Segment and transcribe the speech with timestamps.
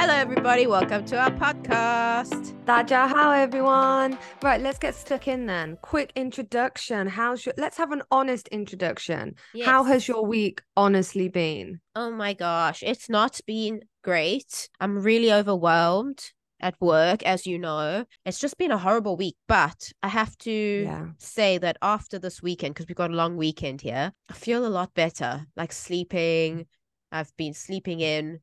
[0.00, 0.66] Hello, everybody.
[0.66, 2.54] Welcome to our podcast.
[2.64, 4.16] Daja, how everyone?
[4.42, 5.76] Right, let's get stuck in then.
[5.82, 7.06] Quick introduction.
[7.06, 7.54] How's your?
[7.58, 9.34] Let's have an honest introduction.
[9.62, 11.80] How has your week honestly been?
[11.94, 14.70] Oh my gosh, it's not been great.
[14.80, 18.06] I'm really overwhelmed at work, as you know.
[18.24, 21.06] It's just been a horrible week, but I have to Yeah.
[21.18, 24.68] say that after this weekend, because we've got a long weekend here, I feel a
[24.68, 25.46] lot better.
[25.56, 26.66] Like sleeping,
[27.12, 28.40] I've been sleeping in.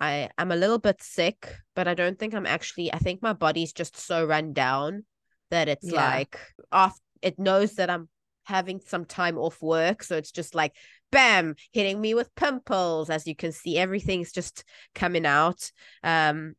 [0.00, 3.34] I am a little bit sick, but I don't think I'm actually, I think my
[3.34, 5.04] body's just so run down
[5.50, 6.06] that it's Yeah.
[6.06, 6.38] like
[6.72, 8.08] off it knows that I'm
[8.44, 10.02] having some time off work.
[10.02, 10.74] So it's just like
[11.12, 13.10] bam, hitting me with pimples.
[13.10, 15.70] As you can see, everything's just coming out.
[16.02, 16.54] Um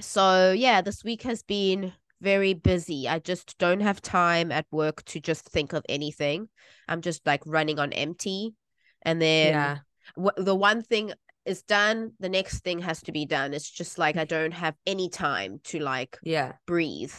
[0.00, 3.08] so yeah, this week has been very busy.
[3.08, 6.48] I just don't have time at work to just think of anything.
[6.88, 8.54] I'm just like running on empty.
[9.02, 9.78] And then yeah.
[10.16, 11.12] wh- the one thing
[11.44, 13.54] is done, the next thing has to be done.
[13.54, 16.52] It's just like I don't have any time to like Yeah.
[16.66, 17.12] breathe.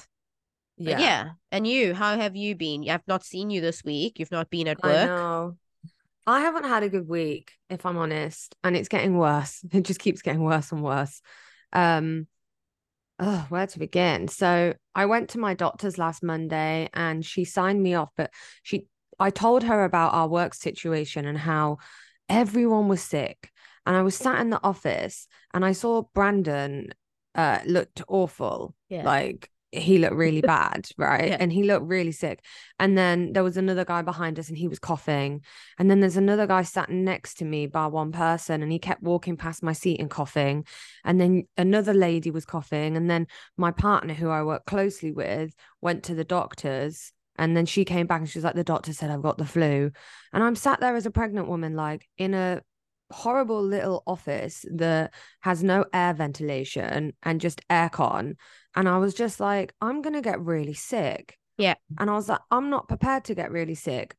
[0.78, 1.00] But Yeah.
[1.00, 1.30] yeah.
[1.52, 2.90] And you, how have you been?
[2.90, 4.20] I've not seen you this week.
[4.20, 5.08] You've not been at I work.
[5.08, 5.58] know.
[6.26, 9.64] I haven't had a good week, if I'm honest, and it's getting worse.
[9.74, 11.22] It just keeps getting worse and worse.
[11.74, 12.28] Um,
[13.20, 14.30] oh, where to begin?
[14.30, 18.88] So I went to my doctor's last Monday and she signed me off, but she
[19.20, 21.78] I told her about our work situation and how
[22.30, 23.52] everyone was sick.
[23.86, 26.94] And I was sat in the office and I saw Brandon
[27.36, 28.76] uh looked awful.
[28.90, 29.04] Yeah.
[29.04, 31.30] Like he looked really bad, right?
[31.30, 31.38] Yeah.
[31.40, 32.44] And he looked really sick.
[32.80, 35.42] And then there was another guy behind us and he was coughing.
[35.78, 39.04] And then there's another guy sat next to me by one person and he kept
[39.04, 40.66] walking past my seat and coughing.
[41.04, 42.96] And then another lady was coughing.
[42.96, 47.12] And then my partner, who I work closely with, went to the doctor's.
[47.36, 49.46] And then she came back and she was like, the doctor said I've got the
[49.46, 49.92] flu.
[50.32, 52.62] And I'm sat there as a pregnant woman, like in a
[53.14, 58.36] horrible little office that has no air ventilation and just aircon.
[58.76, 61.38] And I was just like, I'm going to get really sick.
[61.58, 61.76] Yeah.
[62.00, 64.16] And I was like, I'm not prepared to get really sick.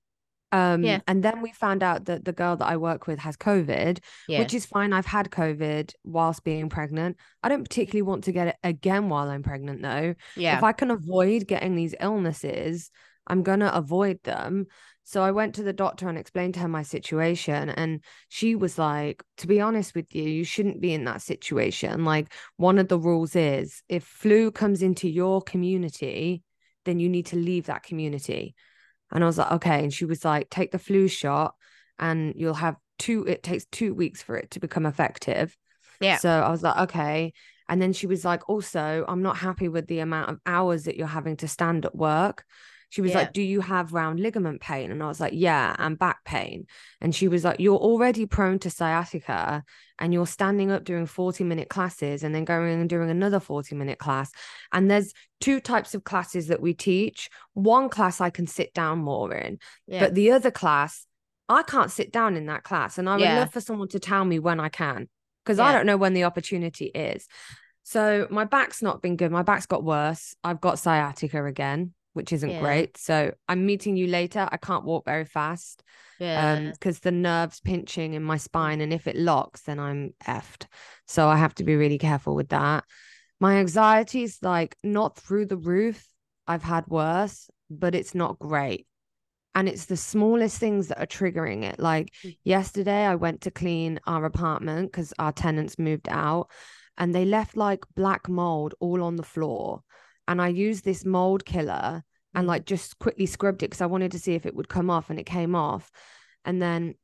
[0.53, 1.01] Um, Yeah.
[1.09, 3.99] And then we found out that the girl that I work with has COVID,
[4.29, 4.39] Yeah.
[4.39, 4.93] which is fine.
[4.93, 7.17] I've had COVID whilst being pregnant.
[7.43, 10.15] I don't particularly want to get it again while I'm pregnant, though.
[10.37, 10.57] yeah.
[10.57, 12.91] If I can avoid getting these illnesses,
[13.27, 14.67] I'm going to avoid them.
[15.07, 17.69] So I went to the doctor and explained to her my situation.
[17.69, 22.05] And she was like, to be honest with you, you shouldn't be in that situation.
[22.05, 26.43] Like, one of the rules is if flu comes into your community,
[26.85, 28.55] then you need to leave that community.
[29.13, 29.83] And I was like, okay.
[29.85, 31.55] And she was like, take the flu shot
[31.99, 35.57] and you'll have two, it takes two weeks for it to become effective.
[36.01, 36.17] Yeah.
[36.17, 37.33] So I was like, okay.
[37.69, 40.97] And then she was like, also, I'm not happy with the amount of hours that
[40.97, 42.45] you're having to stand at work.
[42.91, 43.19] She was Yeah.
[43.19, 44.91] like, Do you have round ligament pain?
[44.91, 46.67] And I was like, Yeah, and back pain.
[47.01, 49.65] And she was like, You're already prone to sciatica
[49.99, 53.75] and you're standing up doing 40 minute classes and then going and doing another 40
[53.75, 54.31] minute class.
[54.73, 57.31] And there's two types of classes that we teach.
[57.55, 60.01] One class I can sit down more in, yeah.
[60.01, 61.07] but the other class,
[61.49, 62.99] I can't sit down in that class.
[62.99, 63.37] And I would Yeah.
[63.41, 65.09] love for someone to tell me when I can,
[65.45, 67.27] because I don't know when the opportunity is.
[67.83, 69.31] So my back's not been good.
[69.31, 70.35] My back's got worse.
[70.43, 72.61] I've got sciatica again, which isn't Yeah.
[72.61, 72.97] great.
[72.97, 74.49] So I'm meeting you later.
[74.51, 75.83] I can't walk very fast
[76.19, 76.55] yeah.
[76.57, 80.67] um because the nerves pinching in my spine and if it locks then i'm effed
[81.07, 82.85] so i have to be really careful with that
[83.41, 86.07] my anxiety is like not through the roof
[86.47, 88.87] i've had worse but it's not great
[89.55, 92.37] and it's the smallest things that are triggering it like Mm.
[92.45, 96.49] yesterday i went to clean our apartment because our tenants moved out
[96.97, 99.83] and they left like black mold all on the floor
[100.29, 102.03] and i used this mold killer
[102.35, 102.49] and Mm.
[102.49, 105.09] like just quickly scrubbed it because I wanted to see if it would come off
[105.09, 105.93] and it came off.
[106.45, 106.97] And then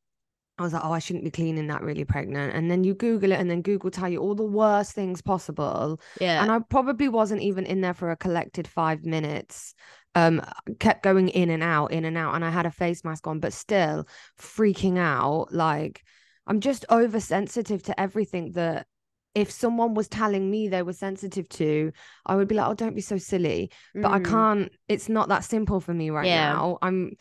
[0.58, 2.52] I was like, oh, I shouldn't be cleaning that really pregnant.
[2.54, 6.00] And then you Google it and then Google tell you all the worst things possible.
[6.20, 6.42] yeah.
[6.42, 9.74] And I probably wasn't even in there for a collected five minutes.
[10.16, 10.42] Um,
[10.80, 12.34] kept going in and out, in and out.
[12.34, 15.52] And I had a face mask on, but still freaking out.
[15.52, 16.02] Like
[16.48, 18.88] I'm just oversensitive to everything that
[19.34, 21.92] if someone was telling me they were sensitive to,
[22.26, 24.24] I would be like, oh, don't be so silly but I Mm.
[24.24, 24.72] can't.
[24.88, 26.52] It's not that simple for me right Yeah.
[26.54, 26.78] now.
[26.82, 27.12] I'm,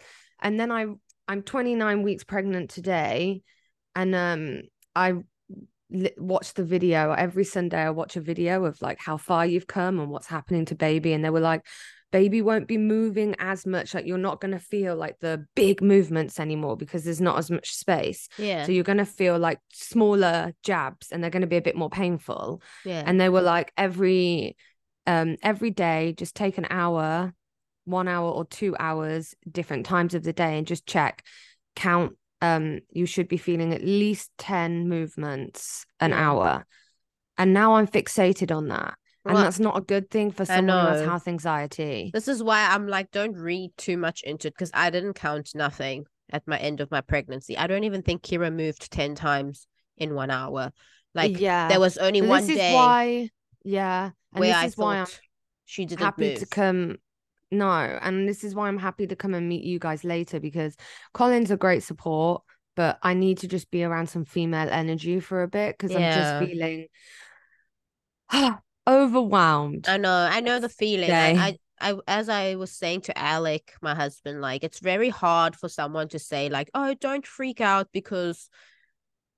[0.41, 0.87] and then I,
[1.27, 3.43] I'm 29 weeks pregnant today,
[3.95, 4.61] and um,
[4.95, 5.13] I
[5.91, 7.81] li- watched the video every Sunday.
[7.81, 11.13] I watch a video of like how far you've come and what's happening to baby,
[11.13, 11.65] and they were like,
[12.11, 13.93] baby won't be moving as much.
[13.93, 17.71] Like you're not gonna feel like the big movements anymore because there's not as much
[17.75, 18.27] space.
[18.37, 18.65] Yeah.
[18.65, 22.61] So you're gonna feel like smaller jabs, and they're gonna be a bit more painful
[22.85, 23.03] yeah.
[23.05, 24.55] and they were like every
[25.07, 27.33] um every day just take an hour
[27.85, 31.25] one hour or two hours different times of the day and just check
[31.75, 36.65] count um you should be feeling at least 10 movements an hour
[37.39, 38.98] And now I'm fixated on that.
[39.25, 42.09] And Well, that's not a good thing for someone who has health anxiety.
[42.13, 45.51] This is why I'm like, don't read too much into it because I didn't count
[45.53, 47.57] nothing at my end of my pregnancy.
[47.57, 49.67] I don't even think Kira moved 10 times
[49.97, 50.71] in one hour.
[51.13, 51.67] Like, yeah.
[51.67, 53.29] there was only And one this day is why,
[53.63, 54.11] yeah.
[54.33, 55.07] And where this I is why I'm
[55.65, 56.39] she didn't happy move.
[56.39, 56.97] to come.
[57.51, 60.75] No, and this is why I'm happy to come and meet you guys later because
[61.13, 62.43] Colin's a great support,
[62.75, 66.13] but I need to just be around some female energy for a bit because I'm
[66.13, 66.87] just feeling
[68.89, 69.87] overwhelmed.
[69.87, 71.11] I know, I know the feeling.
[71.11, 71.31] I.
[71.33, 75.69] I, I, as I was saying to Alec, my husband, like it's very hard for
[75.69, 78.49] someone to say, like, oh, don't freak out because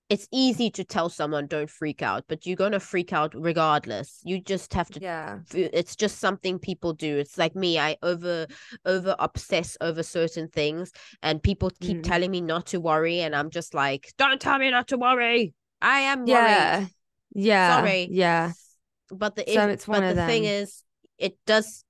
[0.10, 4.20] it's easy to tell someone don't freak out, but you're gonna freak out regardless.
[4.24, 5.40] You just have to yeah.
[5.54, 8.48] it's just something people do it's like me i over
[8.86, 12.04] over obsess over certain things and people keep Mm.
[12.04, 15.54] telling me not to worry and i'm just like don't tell me not to worry
[15.82, 16.80] i am Yeah.
[16.80, 16.90] worried
[17.34, 17.78] Yeah.
[17.78, 18.08] Sorry.
[18.12, 18.52] Yeah.
[19.12, 20.84] But the So if- it's one but of the thing is
[21.18, 21.84] it does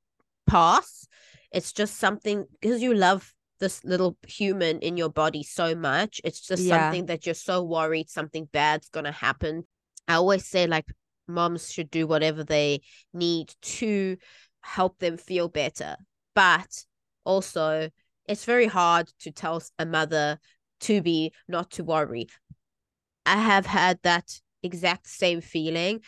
[0.48, 1.08] pass.
[1.52, 6.42] It's just something because you love this little human in your body so much it's
[6.42, 6.82] just Yeah.
[6.90, 9.68] something that you're so worried something bad's gonna happen.
[10.08, 10.86] I always say like
[11.28, 12.82] moms should do whatever they
[13.14, 14.18] need to
[14.62, 15.96] help them feel better.
[16.34, 16.86] But
[17.24, 17.90] also
[18.28, 20.40] it's very hard to tell a mother
[20.82, 22.28] to be not to worry.
[23.26, 26.02] I have had that exact same feeling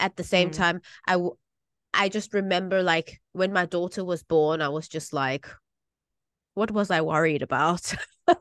[0.00, 0.54] at the same Mm.
[0.56, 1.36] time i w-
[1.92, 5.46] i just remember like when my daughter was born i was just like
[6.54, 7.94] what was i worried about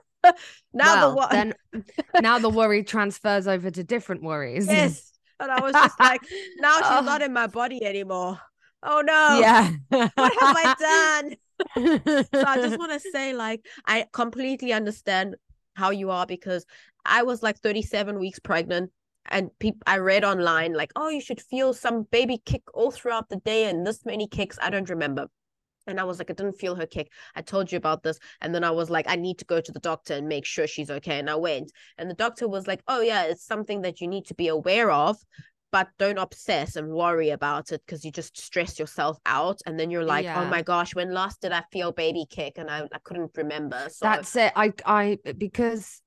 [0.74, 1.54] now the wo- then
[2.20, 4.68] now the worry transfers over to different worries.
[4.68, 6.22] yes and i was just like
[6.60, 7.02] now she's Oh.
[7.02, 8.40] not in my body anymore
[8.84, 9.72] oh no yeah.
[9.90, 11.36] what have i done
[11.78, 15.36] so I just want to say, like, I completely understand
[15.76, 16.66] how you are because
[17.06, 18.92] I was like 37 weeks pregnant,
[19.28, 23.30] and peop- I read online like, oh, you should feel some baby kick all throughout
[23.30, 24.58] the day and this many kicks.
[24.62, 25.28] I don't remember.
[25.88, 27.12] And I was like, I didn't feel her kick.
[27.36, 28.18] I told you about this.
[28.42, 30.66] And then I was like, I need to go to the doctor and make sure
[30.66, 31.20] she's okay.
[31.20, 31.72] And I went.
[31.98, 34.92] And the doctor was like, Oh, yeah, it's something that you need to be aware
[34.92, 35.18] of,
[35.72, 39.60] but don't obsess and worry about it because you just stress yourself out.
[39.66, 42.54] And then you're like, Oh my gosh, when last did I feel baby kick?
[42.58, 43.88] And I, I couldn't remember.
[43.90, 44.54] So That's it.
[44.56, 46.03] I I because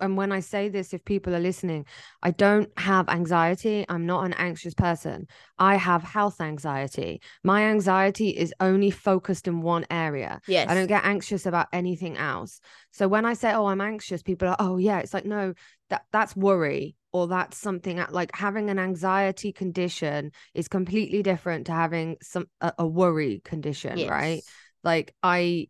[0.00, 1.86] and when I say this, if people are listening,
[2.22, 3.84] I don't have anxiety.
[3.88, 5.26] I'm not an anxious person.
[5.58, 7.20] I have health anxiety.
[7.44, 10.40] My anxiety is only focused in one area.
[10.48, 10.68] yes.
[10.68, 12.60] I don't get anxious about anything else.
[12.90, 15.54] So when I say, "Oh, I'm anxious," people are, "Oh, yeah." It's like, no,
[15.90, 21.66] that that's worry or that's something at- like having an anxiety condition is completely different
[21.66, 24.42] to having some a, a worry condition, right?
[24.82, 25.68] Like I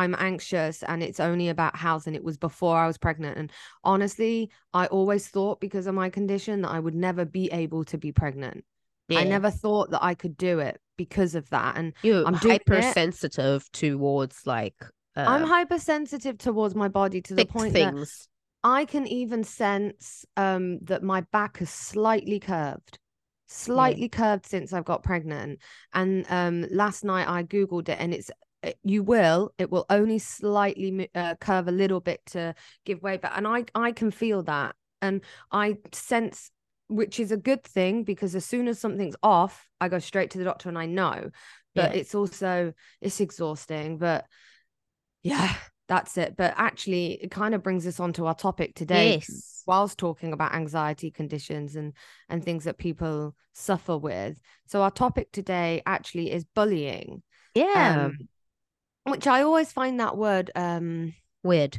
[0.00, 3.52] I'm anxious and it's only about health and it was before I was pregnant and
[3.84, 7.98] honestly I always thought because of my condition that I would never be able to
[7.98, 8.64] be pregnant.
[9.10, 12.54] I never thought that I could do it because of that and You're I'm doing
[12.56, 12.68] it.
[12.68, 14.76] hypersensitive towards like
[15.16, 17.94] uh, I'm hypersensitive towards my body to the point that.
[18.62, 22.98] I can even sense um that my back is slightly curved.
[23.48, 25.58] Slightly curved since I've got pregnant.
[25.92, 28.36] And um last night I googled it and it's it-
[28.82, 32.54] you will it will only slightly uh, curve a little bit to
[32.84, 36.50] give way but and I I can feel that and I sense
[36.88, 40.38] which is a good thing because as soon as something's off I go straight to
[40.38, 41.30] the doctor and I know
[41.74, 41.98] but Yeah.
[42.00, 44.26] it's also it's exhausting but
[45.22, 45.54] yeah
[45.88, 49.62] that's it but actually it kind of brings us on to our topic today Yes.
[49.66, 51.92] whilst talking about anxiety conditions and
[52.28, 57.22] and things that people suffer with so our topic today actually is bullying
[57.54, 58.06] Yeah.
[58.06, 58.28] um
[59.10, 61.12] which i always find that word um
[61.42, 61.78] Weird.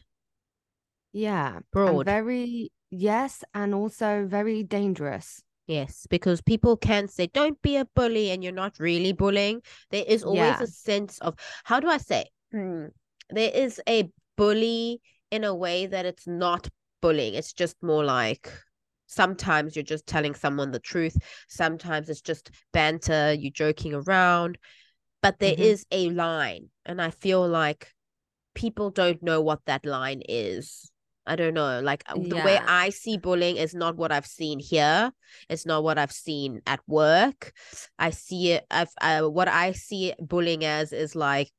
[1.14, 2.06] yeah Broad.
[2.06, 8.32] very yes and also very dangerous Yes, because people can say, don't be a bully,
[8.32, 9.62] and you're not really bullying.
[9.90, 10.64] There is always Yeah.
[10.64, 12.26] a sense of, how do I say?
[12.52, 12.88] Hmm,
[13.30, 16.68] There is a bully in a way that it's not
[17.02, 17.36] bullying.
[17.36, 18.52] It's just more like
[19.08, 21.16] sometimes you're just telling someone the truth.
[21.48, 24.58] Sometimes it's just banter, you're joking around.
[25.22, 25.88] But there is Mhm.
[25.92, 26.70] a line.
[26.86, 27.94] And I feel like
[28.54, 30.92] people don't know what that line is.
[31.26, 31.82] I don't know.
[31.82, 35.12] Like uh, the way I see bullying is not what I've seen here.
[35.50, 37.54] It's not what I've seen at work.
[38.00, 38.66] I see it.
[38.72, 41.52] I've uh, what I see bullying as is like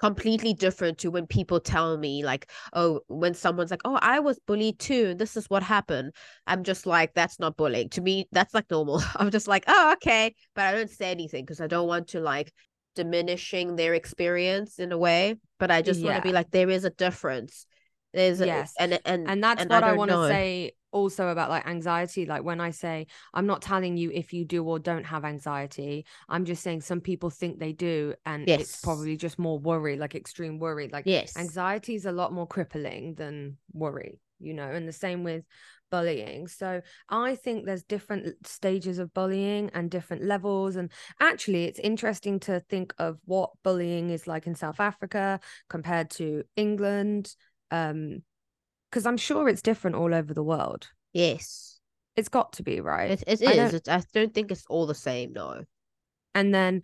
[0.00, 4.40] completely different to when people tell me like oh when someone's like oh i was
[4.46, 6.10] bullied too this is what happened
[6.46, 9.02] i'm just like that's not bullying to me that's like normal.
[9.16, 12.20] I'm just like oh okay but i don't say anything because i don't want to
[12.20, 12.50] like
[12.96, 16.86] diminishing their experience in a way but i just want to be like there is
[16.86, 17.66] a difference
[18.12, 18.74] There's a, Yes.
[18.78, 22.26] and and and that's and what I, don't want to say also about like anxiety.
[22.26, 26.04] Like when i say i'm not telling you if you do or don't have anxiety
[26.28, 30.14] i'm just saying some people think they do and it's probably just more worry like
[30.14, 30.88] extreme worry.
[30.92, 31.36] Like Yes.
[31.36, 35.44] anxiety is a lot more crippling than worry you know and the same with
[35.90, 36.46] bullying.
[36.46, 40.90] So i think there's different stages of bullying and different levels and
[41.20, 46.44] actually it's interesting to think of what bullying is like in south africa compared to
[46.56, 47.34] england
[47.70, 48.22] um
[48.90, 51.78] because i'm sure it's different all over the world Yes.
[52.16, 53.56] it's got to be right It, it I is.
[53.56, 55.32] don't- It's, I don't think it's all the same.
[55.32, 55.62] No.
[56.34, 56.82] and then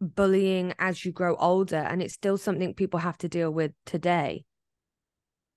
[0.00, 4.44] bullying as you grow older and it's still something people have to deal with today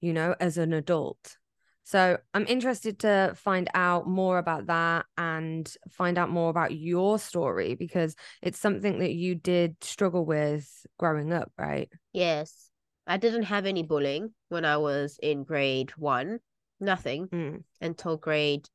[0.02, 1.38] you know as an adult
[1.86, 7.18] so i'm interested to find out more about that and find out more about your
[7.18, 12.70] story because it's something that you did struggle with growing up right Yes.
[13.06, 16.40] I didn't have any bullying when I was in grade one.
[16.80, 17.64] Nothing Mm.
[17.82, 18.68] until grade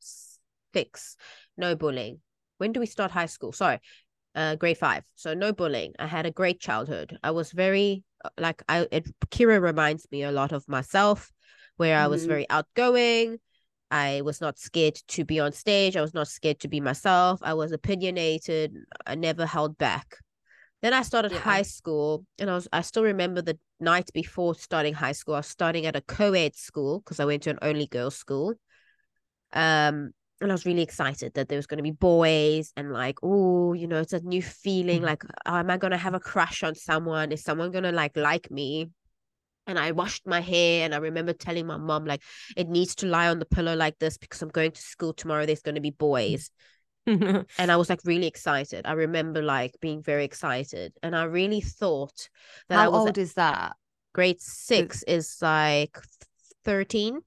[0.00, 1.16] six.
[1.56, 2.20] No bullying.
[2.58, 3.52] When do we start high school?
[3.52, 3.80] Sorry,
[4.34, 5.04] uh, grade five.
[5.14, 5.94] So no bullying.
[5.98, 7.18] I had a great childhood.
[7.22, 8.86] I was very uh, like I.
[8.90, 11.32] It, Kira reminds me a lot of myself,
[11.76, 12.28] where I was Mhm.
[12.28, 13.40] very outgoing.
[13.90, 15.96] I was not scared to be on stage.
[15.96, 17.40] I was not scared to be myself.
[17.42, 18.74] I was opinionated.
[19.06, 20.18] I never held back.
[20.84, 21.38] Then I started Yeah.
[21.38, 25.32] high school, and I was I still remember the night before starting high school.
[25.34, 28.52] I was starting at a co-ed school because I went to an only girls school.
[29.54, 30.12] Um,
[30.42, 33.72] and I was really excited that there was going to be boys and like, oh,
[33.72, 35.00] you know, it's a new feeling.
[35.00, 35.06] Mhm.
[35.06, 37.32] Like, oh, am I going to have a crush on someone?
[37.32, 38.90] Is someone going to like like me?
[39.66, 42.20] And I washed my hair, and I remember telling my mom like,
[42.58, 45.46] it needs to lie on the pillow like this because I'm going to school tomorrow.
[45.46, 46.50] There's going to be boys
[47.06, 48.86] and I was like really excited.
[48.86, 52.28] I remember like being very excited, and I really thought
[52.68, 53.76] that I how was old is that
[54.14, 55.98] grade six is like
[56.64, 57.20] thirteen.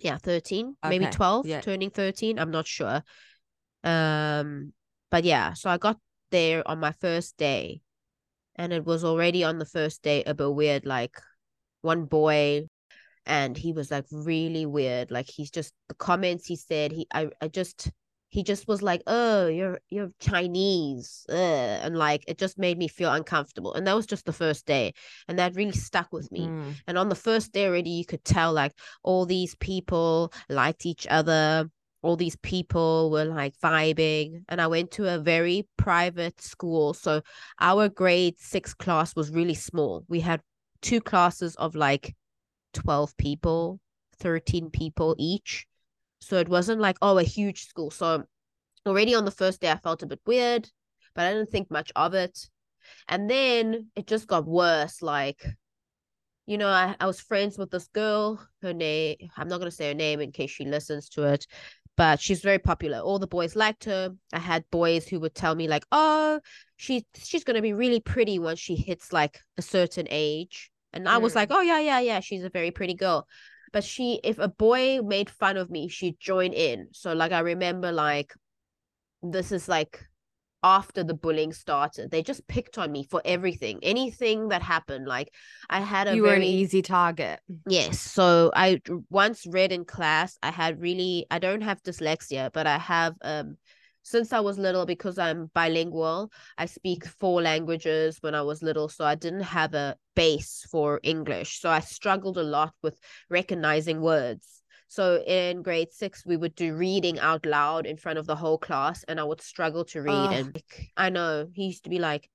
[0.00, 1.60] Yeah, thirteen, maybe twelve, yeah.
[1.60, 2.38] turning thirteen.
[2.38, 3.02] I'm not sure.
[3.82, 4.72] Um,
[5.10, 5.98] but yeah, so I got
[6.30, 7.80] there on my first day,
[8.54, 10.86] and it was already on the first day a bit weird.
[10.86, 11.16] Like
[11.82, 12.68] one boy
[13.26, 17.28] and he was like really weird like he's just the comments he said he i,
[17.40, 17.90] I just
[18.30, 21.36] he just was like oh you're you're chinese Ugh.
[21.36, 24.92] and like it just made me feel uncomfortable and that was just the first day
[25.28, 26.74] and that really stuck with me Mm.
[26.86, 31.06] and on the first day already you could tell like all these people liked each
[31.10, 31.70] other
[32.02, 37.20] all these people were like vibing and i went to a very private school so
[37.60, 40.40] our grade six class was really small we had
[40.80, 42.14] two classes of like
[42.74, 43.80] 12 people
[44.20, 45.66] 13 people each
[46.20, 47.90] so it wasn't like oh a huge school.
[47.90, 48.24] So
[48.86, 50.68] already on the first day i felt a bit weird
[51.14, 52.38] but i didn't think much of it.
[53.08, 55.02] And then it just got worse.
[55.02, 55.44] Like
[56.46, 58.40] you know i, I was friends with this girl.
[58.62, 61.46] Her name i'm not going to say her name in case she listens to it
[61.96, 63.00] but she's very popular.
[63.00, 64.14] All the boys liked her.
[64.32, 66.40] I had boys who would tell me like oh
[66.76, 70.70] she she's going to be really pretty once she hits like a certain age.
[70.92, 71.36] And i was Mm.
[71.36, 73.26] like oh yeah yeah yeah she's a very pretty girl
[73.72, 76.88] but she if a boy made fun of me she'd join in.
[76.92, 78.32] So like i remember like
[79.22, 80.04] this is like
[80.62, 82.10] after the bullying started.
[82.10, 85.06] They just picked on me for everything anything that happened.
[85.06, 85.32] Like
[85.70, 87.40] i had a you were an easy target.
[87.66, 88.00] Yes.
[88.00, 92.78] So I once read in class, I had really, I don't have dyslexia, but I
[92.78, 93.56] have, um,
[94.02, 97.12] since I was little, because I'm bilingual, I speak mm-hmm.
[97.18, 98.88] four languages when I was little.
[98.88, 101.60] So I didn't have a base for English.
[101.60, 104.62] So I struggled a lot with recognizing words.
[104.88, 108.58] So in grade six, we would do reading out loud in front of the whole
[108.58, 110.12] class, and I would struggle to read.
[110.12, 110.32] Ugh.
[110.32, 110.62] And
[110.96, 112.30] I know he used to be like,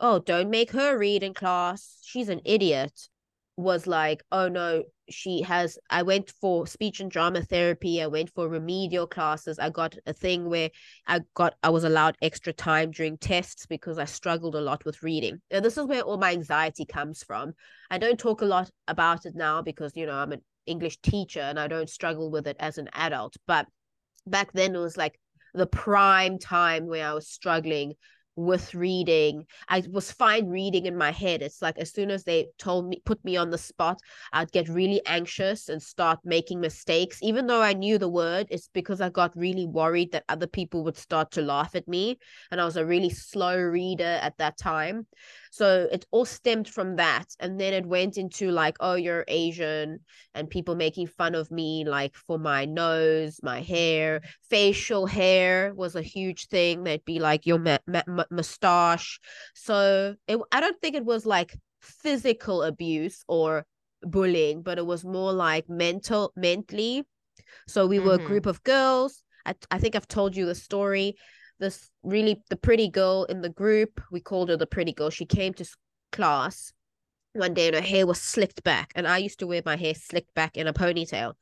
[0.00, 1.98] oh, don't make her read in class.
[2.02, 2.92] She's an idiot
[3.58, 5.78] was like, oh no, she has.
[5.90, 8.00] I went for speech and drama therapy.
[8.00, 9.58] I went for remedial classes.
[9.58, 10.70] I got a thing where
[11.08, 15.02] I got, I was allowed extra time during tests because I struggled a lot with
[15.02, 15.40] reading.
[15.50, 17.52] And this is where all my anxiety comes from.
[17.90, 21.40] I don't talk a lot about it now because, you know, I'm an English teacher
[21.40, 23.34] and I don't struggle with it as an adult.
[23.48, 23.66] But
[24.24, 25.18] back then it was like
[25.52, 27.94] the prime time where I was struggling
[28.38, 29.44] with reading.
[29.68, 31.42] I was fine reading in my head.
[31.42, 34.00] It's like as soon as they told me, put me on the spot,
[34.32, 37.18] I'd get really anxious and start making mistakes.
[37.20, 40.84] Even though I knew the word, it's because I got really worried that other people
[40.84, 42.18] would start to laugh at me.
[42.52, 45.06] And I was a really slow reader at that time.
[45.50, 47.26] So it all stemmed from that.
[47.40, 50.00] And then it went into like, oh, you're Asian,
[50.34, 55.96] and people making fun of me, like for my nose, my hair, facial hair was
[55.96, 56.84] a huge thing.
[56.84, 59.20] They'd be like, your ma- ma- mustache.
[59.54, 63.66] So it, I don't think it was like physical abuse or
[64.02, 67.04] bullying, but it was more like mental, mentally.
[67.66, 68.26] So we were a Mhm.
[68.26, 69.22] group of girls.
[69.46, 71.16] I, I think I've told you the story.
[71.58, 75.10] This really the pretty girl in the group, we called her the pretty girl.
[75.10, 75.66] She came to
[76.12, 76.72] class
[77.32, 79.94] one day and her hair was slicked back, and I used to wear my hair
[79.94, 81.34] slicked back in a ponytail,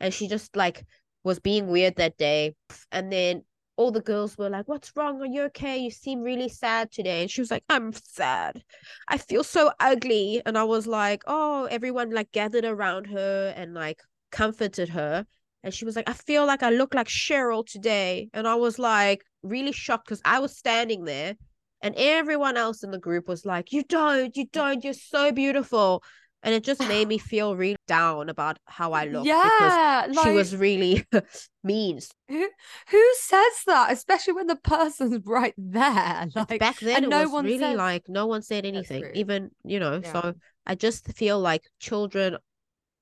[0.00, 0.84] and she just like
[1.24, 2.54] was being weird that day,
[2.92, 3.44] and then
[3.78, 5.22] all the girls were like, What's wrong?
[5.22, 5.78] Are you okay?
[5.78, 7.22] You seem really sad today.
[7.22, 8.62] And she was like, I'm sad.
[9.08, 10.42] I feel so ugly.
[10.44, 15.24] And I was like, Oh, everyone like gathered around her and like comforted her.
[15.62, 18.28] And she was like, I feel like I look like Cheryl today.
[18.34, 21.36] And I was like, really shocked because I was standing there
[21.80, 26.02] and everyone else in the group was like, You don't, you don't, you're so beautiful.
[26.42, 30.30] And it just made me feel really down about how I looked because yeah, she
[30.30, 31.04] was really
[31.64, 31.98] mean.
[32.28, 32.48] who,
[32.90, 36.28] who says that, especially when the person's right there.
[36.34, 39.80] Like back then and no one really says- like no one said anything even you
[39.80, 40.12] know Yeah.
[40.12, 40.34] so
[40.66, 42.36] i just feel like children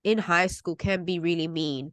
[0.05, 1.93] in high school can be really mean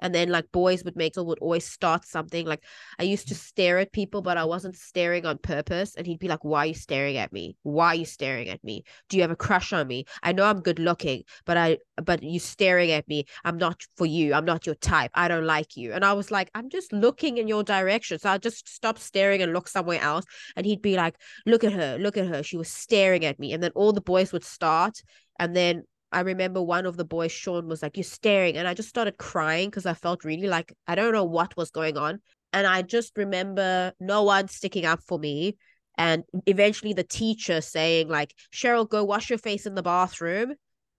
[0.00, 2.62] and then like boys would make would always start something like
[2.98, 6.28] i used to stare at people but i wasn't staring on purpose and he'd be
[6.28, 7.56] like why are you staring at me?
[7.62, 8.84] Why are you staring at me?
[9.08, 10.04] Do you have a crush on me?
[10.22, 13.24] I know i'm good looking but i but you staring at me.
[13.44, 14.34] I'm not for you.
[14.34, 15.10] I'm not your type.
[15.14, 15.92] I don't like you.
[15.92, 18.18] And i was like i'm just looking in your direction.
[18.18, 20.24] So i just stopped staring and look somewhere else
[20.56, 22.42] and he'd be like look at her look at her.
[22.42, 23.52] She was staring at me.
[23.52, 25.02] And then all the boys would start
[25.38, 28.56] and then I remember one of the boys, Sean, was like, You're staring.
[28.56, 31.70] And I just started crying because I felt really like I don't know what was
[31.70, 32.20] going on.
[32.52, 35.56] And I just remember no one sticking up for me.
[35.96, 40.54] And eventually the teacher saying, like, Cheryl, go wash your face in the bathroom.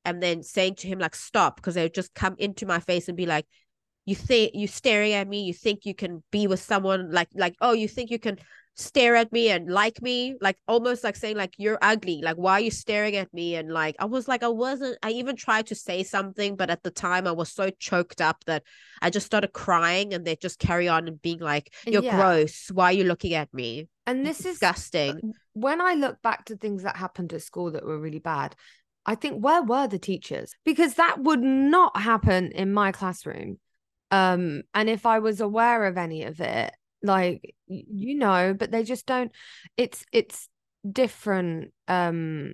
[0.05, 3.07] And then saying to him, like, stop, because they would just come into my face
[3.07, 3.45] and be like,
[4.05, 7.55] you think you're staring at me, you think you can be with someone like like,
[7.61, 8.39] oh, you think you can
[8.79, 12.53] stare at me and like me like almost like saying like you're ugly like why
[12.53, 15.67] are you staring at me and like i was like i wasn't i even tried
[15.67, 18.63] to say something but at the time i was so choked up that
[19.01, 22.15] i just started crying and they just carry on and being like you're Yeah.
[22.15, 26.45] gross why are you looking at me and this is disgusting when I look back
[26.45, 28.55] to things that happened at school that were really bad,
[29.05, 30.53] I think where were the teachers?
[30.63, 33.59] Because that would not happen in my classroom.
[34.11, 38.83] Um, and if I was aware of any of it, like you know, but they
[38.83, 39.31] just don't.
[39.77, 40.49] It's it's
[40.89, 41.73] different.
[41.87, 42.53] Um,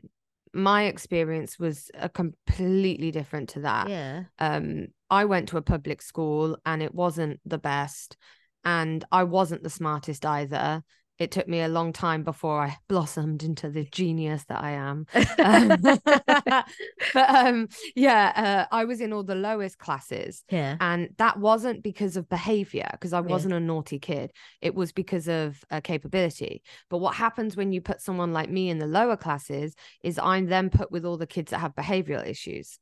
[0.53, 6.01] my experience was a completely different to that yeah um I went to a public
[6.01, 8.15] school and it wasn't the best
[8.63, 10.81] and I wasn't the smartest either
[11.17, 15.05] it took me a long time before I blossomed into the genius that I am.
[15.39, 15.67] Um,
[17.13, 20.77] but um yeah uh, I was in all the lowest classes yeah.
[20.79, 24.31] and that wasn't because of behavior because I wasn't a naughty kid.
[24.61, 26.63] It was because of uh, capability.
[26.89, 30.47] But what happens when you put someone like me in the lower classes is I'm
[30.47, 32.79] then put with all the kids that have behavioral issues.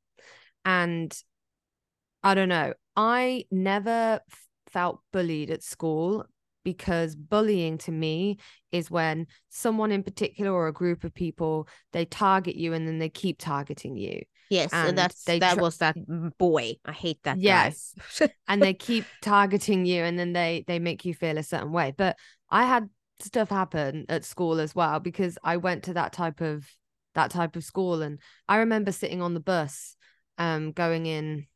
[0.66, 1.16] And
[2.24, 4.22] I don't know I never
[4.70, 6.26] felt bullied at school
[6.64, 8.38] because bullying to me
[8.72, 13.00] is when someone in particular or a group of people they target you and then
[13.00, 14.24] they keep targeting you.
[14.50, 15.96] Yes and, that's they that tr- was that
[16.38, 16.76] boy.
[16.86, 17.94] I hate that Yes.
[18.20, 21.72] guy and they keep targeting you and then they they make you feel a certain
[21.72, 21.94] way.
[21.96, 22.18] But
[22.50, 26.68] i had stuff happen at school as well because i went to that type of
[27.16, 28.02] that type of school.
[28.02, 29.96] And i remember sitting on the bus
[30.38, 31.48] um going in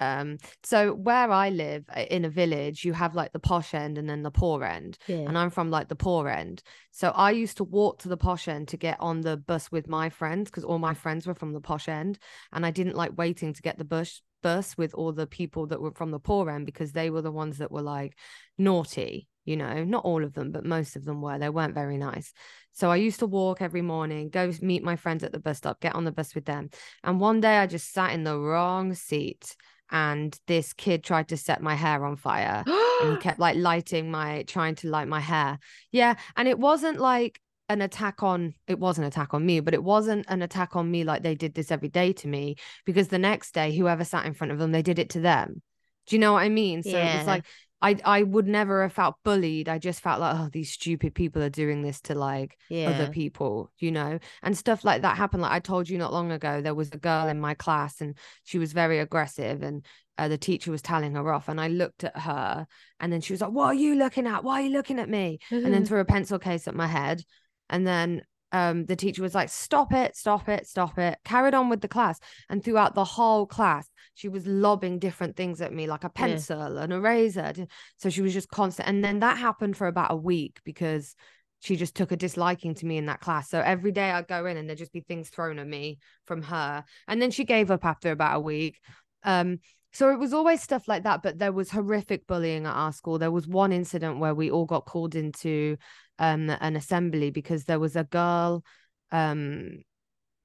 [0.00, 3.98] um so where i live uh, in a village you have like the posh end
[3.98, 6.62] and then the poor end yeah and I'm from like the poor end.
[6.90, 9.88] So I used to walk to the posh end to get on the bus with
[9.88, 12.18] my friends because all my friends were from the posh end.
[12.52, 15.80] And I didn't like waiting to get the bus bus with all the people that
[15.80, 18.16] were from the poor end because they were the ones that were like
[18.58, 21.38] naughty, you know, not all of them, but most of them were.
[21.38, 22.32] They weren't very nice.
[22.72, 25.80] So I used to walk every morning, go meet my friends at the bus stop,
[25.80, 26.70] get on the bus with them.
[27.02, 29.56] And one day I just sat in the wrong seat
[29.94, 32.64] and this kid tried to set my hair on fire
[33.00, 35.58] and he kept like lighting my trying to light my hair.
[35.92, 39.72] Yeah and it wasn't like an attack on it was an attack on me but
[39.72, 43.08] it wasn't an attack on me like they did this every day to me because
[43.08, 45.62] the next day whoever sat in front of them they did it to them.
[46.06, 46.82] Do you know what i mean?
[46.82, 47.18] So Yeah.
[47.18, 47.44] was like
[47.82, 51.42] i i would never have felt bullied i just felt like oh these stupid people
[51.42, 55.42] are doing this to like yeah other people, you know, and stuff like that happened.
[55.42, 58.16] Like I told you not long ago, there was a girl in my class and
[58.44, 59.84] she was very aggressive, and
[60.18, 61.48] uh, the teacher was telling her off.
[61.48, 62.66] And I looked at her,
[63.00, 64.44] and then she was like, What are you looking at?
[64.44, 65.38] Why are you looking at me?
[65.50, 67.22] And then threw a pencil case at my head.
[67.70, 68.22] And then
[68.54, 71.18] um, the teacher was like, Stop it, stop it, stop it.
[71.24, 72.20] Carried on with the class.
[72.48, 76.78] And throughout the whole class, she was lobbing different things at me, like a pencil,
[76.78, 77.52] an eraser.
[77.96, 78.88] So she was just constant.
[78.88, 81.16] And then that happened for about a week because
[81.58, 83.50] she just took a disliking to me in that class.
[83.50, 86.42] So every day I'd go in and there'd just be things thrown at me from
[86.42, 86.84] her.
[87.08, 88.78] And then she gave up after about a week.
[89.24, 89.58] Um,
[89.92, 93.18] so it was always stuff like that, but there was horrific bullying at our school.
[93.18, 95.76] There was one incident where we all got called into
[96.18, 98.64] um, an assembly because there was a girl
[99.10, 99.82] um,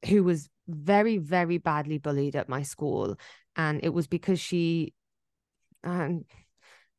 [0.08, 3.18] who was very, very badly bullied at my school.
[3.56, 4.94] And it was because she
[5.84, 6.26] um,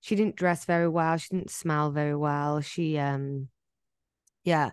[0.01, 2.61] she didn't dress very well, she didn't smell very well.
[2.61, 3.49] She um
[4.45, 4.71] yeah,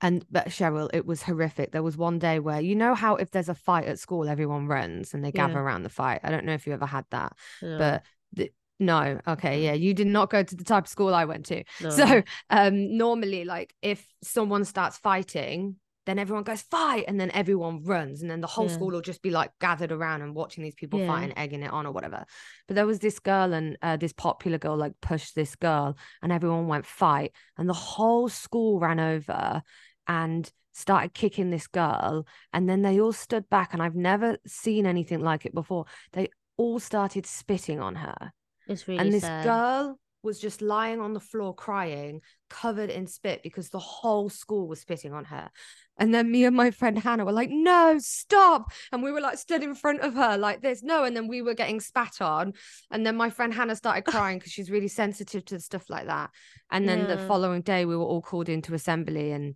[0.00, 1.72] and but Cheryl, it was horrific.
[1.72, 4.66] There was one day where you know how if there's a fight at school, everyone
[4.68, 5.62] runs and they gather Yeah.
[5.62, 6.20] around the fight.
[6.22, 9.94] I don't know if you ever had that, No, but the, no, okay, yeah, you
[9.94, 11.64] did not go to the type of school I went to.
[11.82, 11.90] no.
[11.90, 17.84] So um normally like if someone starts fighting, then everyone goes fight and then everyone
[17.84, 18.74] runs and then the whole Yeah.
[18.74, 21.70] school will just be like gathered around and watching these people fight and egging it
[21.70, 22.24] on or whatever.
[22.66, 26.32] But there was this girl and uh, this popular girl like pushed this girl and
[26.32, 29.62] everyone went fight and the whole school ran over
[30.06, 34.86] and started kicking this girl and then they all stood back and I've never seen
[34.86, 35.84] anything like it before.
[36.12, 38.32] They all started spitting on her
[38.68, 39.44] it's really and this sad.
[39.44, 44.66] girl was just lying on the floor crying, covered in spit because the whole school
[44.66, 45.48] was spitting on her.
[45.96, 48.70] And then me and my friend Hannah were like, no, stop.
[48.92, 51.04] And we were like stood in front of her like this, no.
[51.04, 52.52] And then we were getting spat on.
[52.90, 56.30] And then my friend Hannah started crying because she's really sensitive to stuff like that.
[56.70, 59.54] And then the following day we were all called into assembly and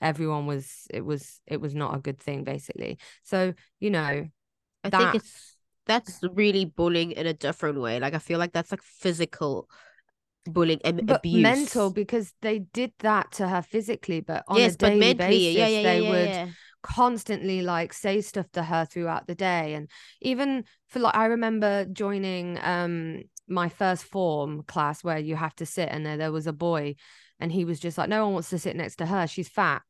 [0.00, 2.98] everyone was it was it was not a good thing basically.
[3.22, 4.26] So, you know,
[4.84, 5.51] I that- think it's
[5.86, 8.00] that's really bullying in a different way.
[8.00, 9.68] Like I feel like that's like physical
[10.46, 11.32] bullying and but abuse.
[11.32, 15.56] mental because they did that to her physically, but on yes, a daily mentally, basis,
[15.56, 16.48] yeah, yeah, they yeah, would
[16.82, 19.74] constantly like say stuff to her throughout the day.
[19.74, 19.88] And
[20.20, 25.66] even for like, I remember joining um my first form class where you have to
[25.66, 26.94] sit, and there, there was a boy,
[27.40, 29.26] and he was just like, no one wants to sit next to her.
[29.26, 29.82] She's fat.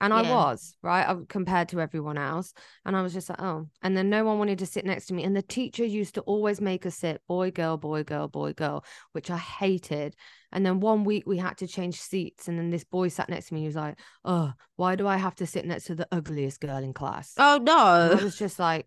[0.00, 2.52] And I was right I- compared to everyone else.
[2.84, 3.68] And I was just like, oh.
[3.82, 5.24] And then no one wanted to sit next to me.
[5.24, 8.84] And the teacher used to always make us sit boy, girl, boy, girl, boy, girl,
[9.12, 10.14] which I hated.
[10.52, 12.46] And then one week we had to change seats.
[12.46, 13.60] And then this boy sat next to me.
[13.60, 16.76] He was like, oh, why do I have to sit next to the ugliest girl
[16.76, 17.34] in class?
[17.38, 18.86] Oh And I was just like,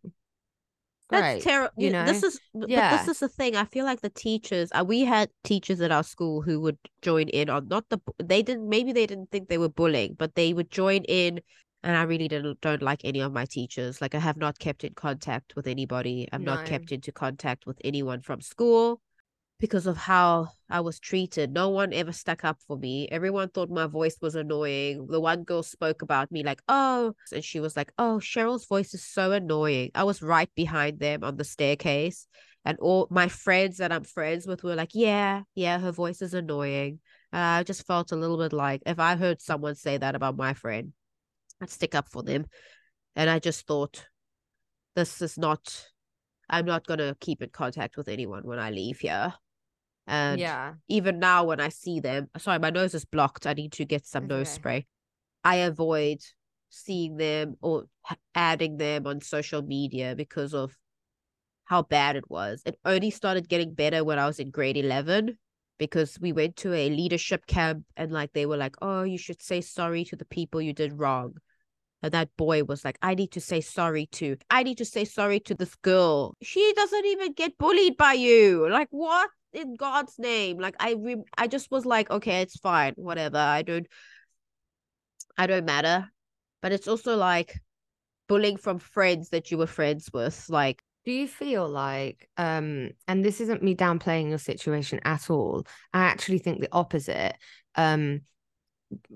[1.09, 1.73] That's terrible.
[1.77, 2.97] you know This is but Yeah.
[2.97, 3.55] this is the thing.
[3.55, 4.69] I feel like the teachers.
[4.73, 7.99] Uh, we had teachers at our school who would join in on not the.
[8.23, 8.69] They didn't.
[8.69, 11.41] Maybe they didn't think they were bullying, but they would join in.
[11.81, 14.01] And I really didn't don't like any of my teachers.
[14.01, 16.27] Like I have not kept in contact with anybody.
[16.31, 19.01] I'm not kept into contact with anyone from school
[19.59, 21.51] because of how I was treated.
[21.51, 23.07] No one ever stuck up for me.
[23.11, 25.07] Everyone thought my voice was annoying.
[25.07, 28.93] The one girl spoke about me like, oh, and she was like, oh, Cheryl's voice
[28.93, 29.91] is so annoying.
[29.93, 32.27] I was right behind them on the staircase.
[32.65, 36.33] And all my friends that I'm friends with were like, yeah, yeah, her voice is
[36.33, 36.99] annoying.
[37.31, 40.53] I just felt a little bit like if I heard someone say that about my
[40.53, 40.93] friend,
[41.61, 42.45] I'd stick up for them.
[43.15, 44.05] And I just thought,
[44.95, 45.85] this is not,
[46.49, 49.33] I'm not going to keep in contact with anyone when I leave here.
[50.09, 50.73] And yeah.
[50.87, 53.45] even now when I see them, sorry, my nose is blocked.
[53.45, 54.87] I need to get some It's nose spray.
[55.43, 56.19] I avoid
[56.69, 57.85] seeing them or
[58.35, 60.75] adding them on social media because of
[61.65, 62.63] how bad it was.
[62.65, 65.37] It only started getting better when I was in grade 11
[65.77, 69.41] because we went to a leadership camp and like they were like, "Oh, you should
[69.41, 71.35] say sorry to the people you did wrong."
[72.01, 75.03] And that boy was like, I need to say sorry to, I need to say
[75.03, 76.35] sorry to this girl.
[76.41, 78.69] She doesn't even get bullied by you.
[78.69, 80.57] Like, what in God's name?
[80.59, 83.37] Like, I, re- I just was like, okay, it's fine, whatever.
[83.37, 83.87] I don't,
[85.37, 86.09] I don't matter.
[86.61, 87.59] But it's also like
[88.27, 90.45] bullying from friends that you were friends with.
[90.49, 95.65] Like, Do you feel like, um, and this isn't me downplaying your situation at all.
[95.93, 97.35] I actually think the opposite.
[97.75, 98.21] Um,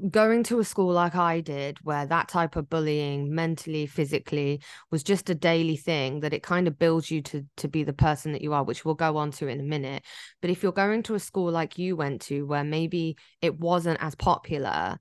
[0.09, 5.03] going to a school like I did, where that type of bullying, mentally, physically, was
[5.03, 8.33] just a daily thing, that it kind of builds you to to be the person
[8.33, 10.03] that you are, which we'll go on to in a minute.
[10.41, 14.01] But if you're going to a school like you went to, where maybe it wasn't
[14.01, 14.99] as popular,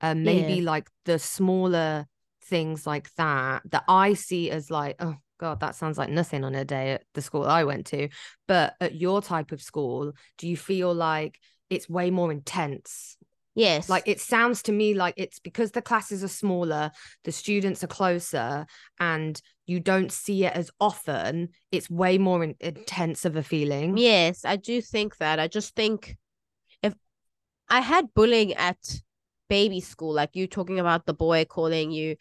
[0.00, 0.70] uh, maybe Yeah.
[0.70, 2.06] like the smaller
[2.44, 6.54] things like that, that I see as like, oh God, that sounds like nothing on
[6.54, 8.08] a day at the school I went to.
[8.48, 13.16] But at your type of school, do you feel like it's way more intense?
[13.56, 16.92] Yes, Like it sounds to me like it's because the classes are smaller,
[17.24, 18.66] the students are closer,
[19.00, 21.48] and you don't see it as often.
[21.72, 23.96] It's way more in- intense of a feeling.
[23.96, 25.40] Yes, I do think that.
[25.40, 26.16] I just think
[26.82, 26.94] if
[27.68, 28.78] I had bullying at
[29.48, 32.16] baby school, like you talking about the boy calling you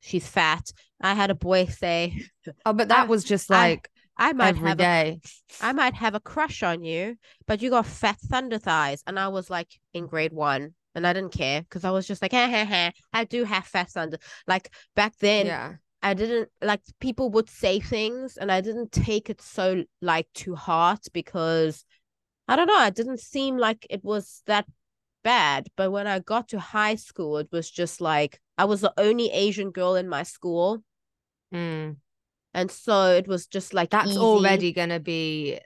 [0.00, 0.70] she's fat.
[1.00, 2.22] I had a boy say,
[2.66, 5.20] Oh, but that I- was just like I might every have a, day.
[5.60, 9.02] I might have a crush on you, but you got fat thunder thighs.
[9.06, 10.74] And I was like in grade one.
[10.94, 13.64] and I didn't care because I was just like, ha, ha, ha, I do have
[13.64, 14.18] fat under.
[14.46, 15.74] Like back then, yeah.
[16.02, 20.54] I didn't like people would say things and I didn't take it so like to
[20.54, 21.84] heart because
[22.46, 24.66] I don't know, it didn't seem like it was that
[25.24, 25.68] bad.
[25.76, 29.30] But when I got to high school, it was just like I was the only
[29.30, 30.82] Asian girl in my school.
[31.54, 31.96] Mm.
[32.54, 34.18] And so it was just like That's easy.
[34.18, 35.58] already going to be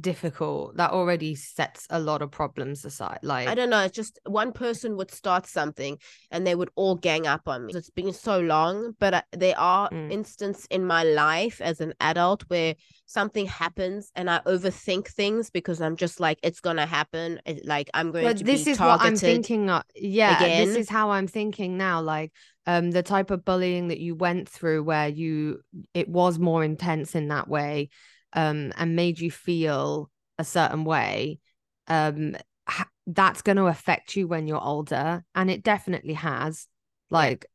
[0.00, 0.76] difficult.
[0.76, 3.20] That already sets a lot of problems aside.
[3.22, 3.80] Like, I don't know.
[3.84, 5.98] It's just one person would start something
[6.30, 7.72] and they would all gang up on me.
[7.74, 10.10] It's been so long, but uh, there are Mm.
[10.10, 12.74] instances in my life as an adult where
[13.06, 17.40] something happens and I overthink things because I'm just like, it's going to happen.
[17.64, 19.00] Like, I'm going but to this be is what.
[19.02, 19.70] I'm thinking.
[19.70, 19.82] Of.
[19.94, 20.66] Yeah, again.
[20.66, 22.00] this is how I'm thinking now.
[22.00, 22.32] Like,
[22.66, 25.60] um, the type of bullying that you went through, where you
[25.92, 27.90] it was more intense in that way,
[28.32, 31.40] um, and made you feel a certain way.
[31.88, 36.66] Um, ha- that's going to affect you when you're older, and it definitely has.
[37.10, 37.46] Like,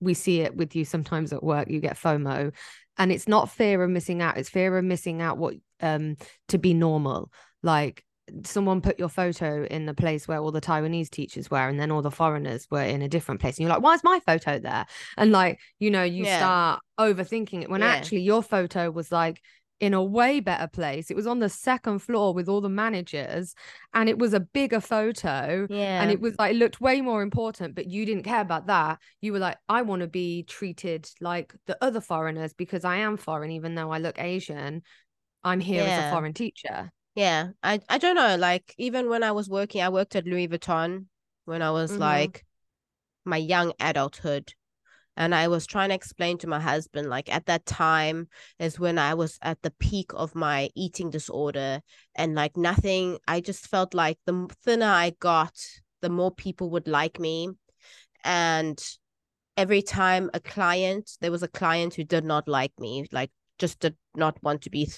[0.00, 1.70] we see it with you sometimes at work.
[1.70, 2.52] You get FOMO,
[2.98, 6.16] and it's not fear of missing out; it's fear of missing out what um
[6.48, 7.30] to be normal.
[7.62, 8.04] Like
[8.44, 11.90] someone put your photo in the place where all the Taiwanese teachers were, and then
[11.90, 13.56] all the foreigners were in a different place.
[13.58, 14.86] And you're like, why is my photo there?
[15.16, 16.36] And like, you know, you Yeah.
[16.38, 17.88] start overthinking it when Yeah.
[17.88, 19.40] actually your photo was like
[19.80, 21.10] in a way better place.
[21.10, 23.54] It was on the second floor with all the managers,
[23.94, 25.66] and it was a bigger photo.
[25.70, 26.02] yeah.
[26.02, 28.98] And it was like it looked way more important, but you didn't care about that.
[29.22, 33.16] You were like, I want to be treated like the other foreigners because I am
[33.16, 34.82] foreign, even though I look Asian.
[35.42, 36.92] I'm here as a foreign teacher.
[37.20, 38.36] Yeah, I I don't know.
[38.36, 41.04] Like even when I was working, I worked at Louis Vuitton
[41.44, 41.98] when I was Mhm.
[41.98, 42.46] like
[43.26, 44.54] my young adulthood.
[45.18, 48.28] And I was trying to explain to my husband, like at that time
[48.58, 51.82] is when I was at the peak of my eating disorder.
[52.14, 55.52] And like nothing, I just felt like the thinner I got,
[56.00, 57.50] the more people would like me.
[58.24, 58.82] And
[59.58, 63.78] every time a client, there was a client who did not like me, like just
[63.80, 64.90] did not want to be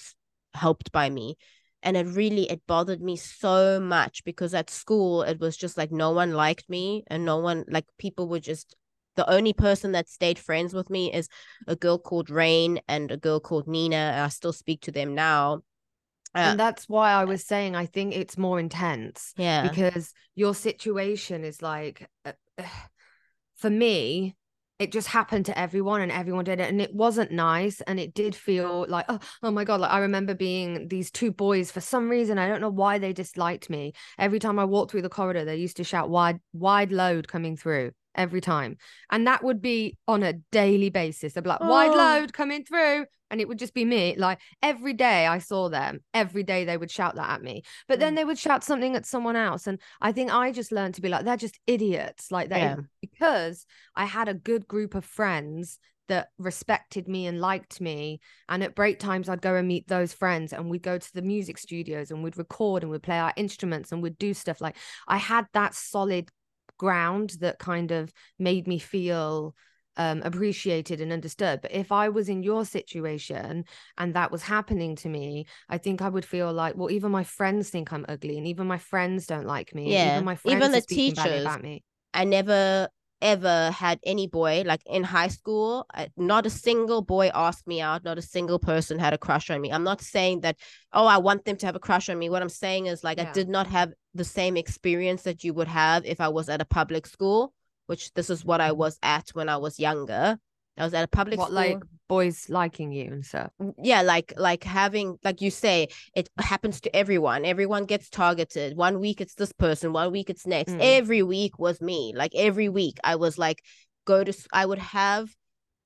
[0.53, 1.35] helped by me
[1.83, 5.91] and it really it bothered me so much because at school it was just like
[5.91, 8.75] no one liked me and no one like people were just
[9.15, 11.29] the only person that stayed friends with me is
[11.67, 15.61] a girl called Rain and a girl called Nina I still speak to them now.
[16.35, 19.69] Uh, and that's why I was saying I think it's more intense yeah.
[19.69, 22.31] because your situation is like uh,
[23.55, 24.35] for me
[24.83, 28.13] it just happened to everyone and everyone did it and it wasn't nice and it
[28.13, 31.79] did feel like oh, oh my god like I remember being these two boys for
[31.79, 33.93] some reason I don't know why they disliked me.
[34.19, 37.55] Every time I walked through the corridor they used to shout wide wide load coming
[37.55, 38.77] through every time.
[39.09, 41.33] And that would be on a daily basis.
[41.33, 41.95] They'd be like wide Oh.
[41.97, 43.05] load coming through.
[43.31, 44.15] And it would just be me.
[44.15, 47.63] Like every day I saw them every day they would shout that at me.
[47.87, 48.17] But then Mm.
[48.17, 49.65] they would shout something at someone else.
[49.65, 52.31] And I think I just learned to be like they're just idiots.
[52.31, 52.75] Like they Yeah.
[53.01, 58.19] because I had a good group of friends that respected me and liked me.
[58.49, 61.21] And at break times I'd go and meet those friends and we'd go to the
[61.23, 64.61] music studios and we'd record and we'd play our instruments and we'd do stuff.
[64.61, 64.75] Like
[65.07, 66.29] I had that solid
[66.77, 69.55] ground that kind of made me feel
[69.95, 71.61] um appreciated and understood.
[71.61, 73.65] But if i was in your situation
[73.97, 77.23] and that was happening to me i think i would feel like well even my
[77.23, 80.57] friends think i'm ugly and even my friends don't like me Yeah, even my friends
[80.57, 81.45] even the teachers.
[81.45, 81.83] about me.
[82.13, 82.89] I never
[83.21, 87.79] ever had any boy like in high school I- not a single boy asked me
[87.79, 89.71] out not a single person had a crush on me.
[89.71, 90.57] I'm not saying that
[90.91, 92.29] oh i want them to have a crush on me.
[92.29, 95.67] What i'm saying is like i did not have the same experience that you would
[95.67, 97.53] have if i was at a public school
[97.87, 100.37] which this is what i was at when i was younger.
[100.77, 101.55] I was at a public what school.
[101.55, 103.51] like boys liking you and stuff?
[103.81, 107.45] Yeah like like having like you say it happens to everyone.
[107.45, 108.75] Everyone gets targeted.
[108.75, 110.71] One week it's this person one week it's next.
[110.71, 110.79] Mm.
[110.81, 112.13] every week was me.
[112.15, 113.61] Like every week i was like
[114.05, 115.29] go to I would have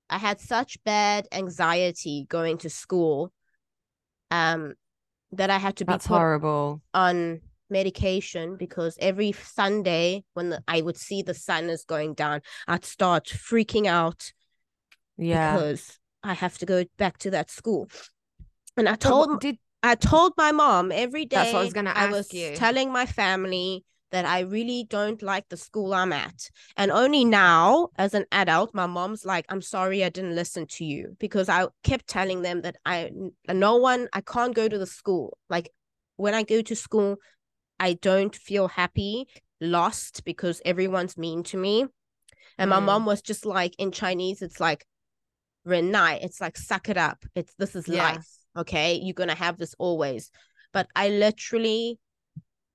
[0.10, 3.32] i had such bad anxiety going to school
[4.32, 4.74] um
[5.34, 6.82] that i had to be that's horrible.
[6.94, 12.42] on medication because every sunday when the, i would see the sun is going down
[12.68, 14.32] i'd start freaking out
[15.18, 17.90] yeah because I have to go back to that school.
[18.76, 21.38] And I told did I told my mom every day.
[21.38, 22.56] That's what I was gonna I was you.
[22.56, 26.50] telling my family that I really don't like the school I'm at.
[26.78, 30.86] And only now, as an adult, my mom's like, I'm sorry I didn't listen to
[30.86, 33.12] you because I kept telling them that I
[33.50, 35.38] no one I can't go to the school.
[35.50, 35.72] Like
[36.18, 37.18] when I go to school,
[37.80, 39.28] I don't feel happy,
[39.62, 41.86] lost because everyone's mean to me.
[42.58, 42.86] And my Mm.
[42.86, 44.86] mom was just like in Chinese, it's like
[45.66, 47.24] Renai, it's like suck it up.
[47.36, 48.12] It's this is Yeah.
[48.14, 48.28] life.
[48.56, 48.96] Okay.
[48.96, 50.32] You're gonna have this always.
[50.74, 52.00] But I literally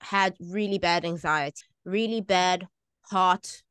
[0.00, 2.68] had really bad anxiety, really bad
[3.10, 3.62] heart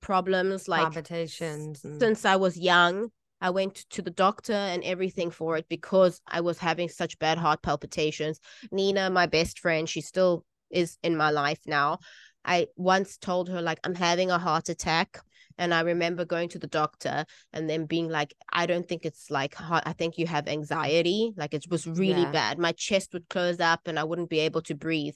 [0.00, 1.84] problems like Palpitations.
[1.84, 3.10] and- since I was young.
[3.42, 7.38] I went to the doctor and everything for it because I was having such bad
[7.38, 8.38] heart palpitations.
[8.70, 11.98] Nina, my best friend, she still is in my life now.
[12.44, 15.20] I once told her like I'm having a heart attack
[15.58, 19.30] and I remember going to the doctor and then being like I don't think it's
[19.30, 22.32] like heart I think you have anxiety like it was really Yeah.
[22.32, 25.14] bad my chest would close up and I wouldn't be able to breathe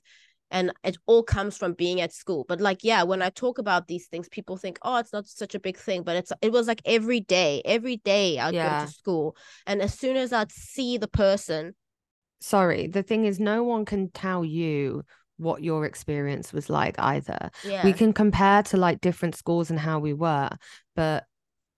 [0.51, 3.89] and it all comes from being at school but like yeah when i talk about
[3.89, 6.69] these things people think oh it's not such a big thing but it's it was
[6.69, 8.81] like every day every day i'd Yeah.
[8.81, 9.37] go to school
[9.67, 11.75] and as soon as i'd see the person
[12.41, 15.05] Sorry, the thing is, no one can tell you
[15.37, 17.51] what your experience was like either.
[17.65, 20.51] yeah We can compare to like different schools and how we were,
[20.95, 21.25] but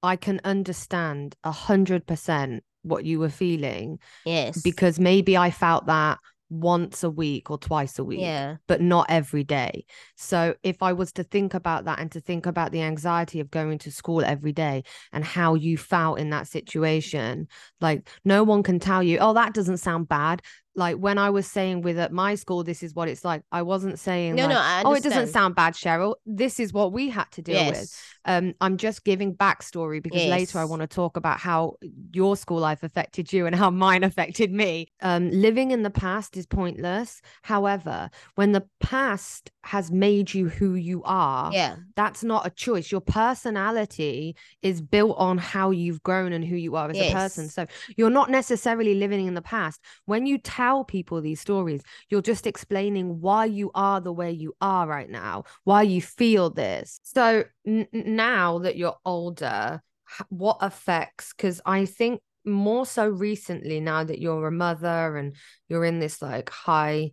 [0.03, 5.87] I can understand a hundred percent what you were feeling yes because maybe I felt
[5.87, 8.21] that once a week or twice a week.
[8.21, 9.85] yeah but not every day.
[10.17, 13.51] So if I was to think about that and to think about the anxiety of
[13.51, 17.49] going to school every day and how you felt in that situation,
[17.81, 20.41] like no one can tell you, oh, that doesn't sound bad.
[20.77, 23.43] Like when I was saying with at my school, this is what it's like.
[23.51, 26.17] I wasn't saying no like, no I oh, it doesn't sound bad, Cheryl.
[26.27, 28.03] This is what we had to deal with.
[28.25, 31.77] Um i'm just giving backstory because later i want to talk about how
[32.13, 34.89] your school life affected you and how mine affected me.
[35.01, 37.23] Um living in the past is pointless.
[37.43, 41.77] However when the past has made you who you are yeah.
[41.95, 42.91] that's not a choice.
[42.91, 47.49] Your personality is built on how you've grown and who you are as a person.
[47.49, 49.81] So you're not necessarily living in the past.
[50.05, 54.55] When you tell people these stories you're just explaining why you are the way you
[54.61, 57.01] are right now why you feel this.
[57.03, 59.83] So n- now that you're older
[60.29, 65.35] what affects because i think more so recently now that you're a mother and
[65.69, 67.11] you're in this like high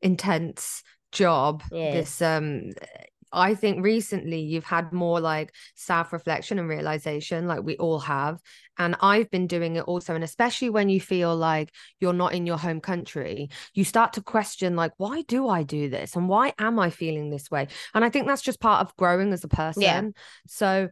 [0.00, 0.82] intense
[1.14, 2.72] job this um
[3.34, 8.40] I think recently you've had more like self reflection and realization, like we all have.
[8.78, 10.14] And I've been doing it also.
[10.14, 14.22] And especially when you feel like you're not in your home country, you start to
[14.22, 16.14] question, like, why do I do this?
[16.16, 17.66] And why am I feeling this way?
[17.92, 19.82] And I think that's just part of growing as a person.
[19.82, 20.02] Yeah.
[20.46, 20.88] So,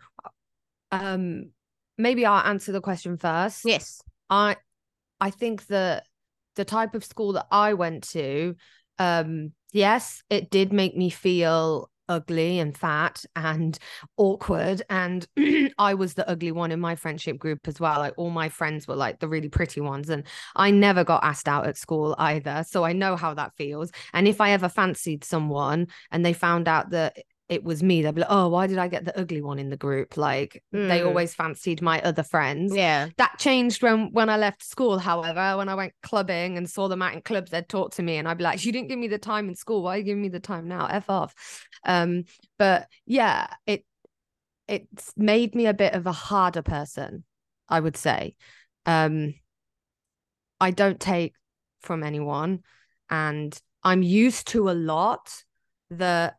[0.90, 1.50] um,
[1.96, 3.64] maybe I'll answer the question first.
[3.64, 4.56] yes I
[5.20, 6.04] I think that
[6.56, 8.56] the type of school that I went to,
[8.98, 13.78] um, yes, it did make me feel ugly and fat and
[14.16, 15.26] awkward and
[15.78, 17.98] I was the ugly one in my friendship group as well.
[17.98, 21.48] Like all my friends were like the really pretty ones and I never got asked
[21.48, 23.90] out at school either so I know how that feels.
[24.12, 27.16] And if I ever fancied someone and they found out that
[27.52, 29.68] it was me they'd be like oh why did I get the ugly one in
[29.68, 31.06] the group like they Mm.
[31.06, 34.98] always fancied my other friends yeah that changed when when I left school.
[34.98, 38.16] However, when I went clubbing and saw them out in clubs, they'd talk to me,
[38.16, 39.82] and I'd be like, "You didn't give me the time in school.
[39.82, 40.86] Why are you giving me the time now?
[40.86, 41.34] F off."
[41.84, 42.24] Um,
[42.58, 43.84] but yeah, it
[44.66, 47.24] it's made me a bit of a harder person,
[47.68, 48.34] I would say.
[48.86, 49.34] Um,
[50.60, 51.34] I don't take
[51.80, 52.60] from anyone,
[53.10, 55.44] and I'm used to a lot
[55.90, 56.36] that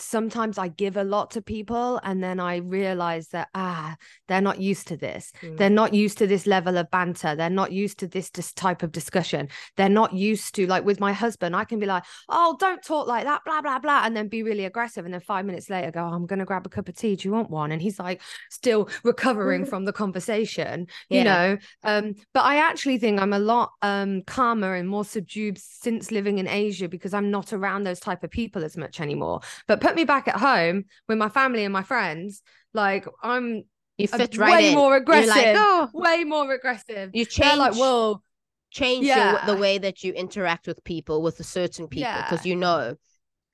[0.00, 4.60] sometimes I give a lot to people and then I realize that ah they're not
[4.60, 5.32] used to this.
[5.42, 5.56] Mm.
[5.56, 7.34] they're not used to this level of banter.
[7.34, 9.48] They're not used to this this type of discussion.
[9.76, 13.06] They're not used to like with my husband I can be like oh don't talk
[13.06, 15.90] like that blah blah blah and then be really aggressive and then 5 minutes later
[15.90, 17.16] go "Oh, I'm going to grab a cup of tea.
[17.16, 17.72] Do you want one?
[17.72, 21.58] And he's like still recovering from the conversation you know?
[21.84, 26.38] Um but I actually think I'm a lot um calmer and more subdued since living
[26.38, 29.40] in Asia because I'm not around those type of people as much anymore.
[29.66, 32.42] But put me back at home with my family and my friends
[32.74, 33.64] like I'm
[33.96, 34.74] you fit right way in.
[34.76, 35.56] more You're like, aggressive.
[35.58, 35.90] Oh.
[35.94, 37.10] Way more aggressive.
[37.12, 37.58] You they're change.
[37.58, 38.22] Like whoa.
[38.70, 39.58] Change your, the Yeah.
[39.58, 42.50] way that you interact with people with a certain people because Yeah.
[42.50, 42.94] you know.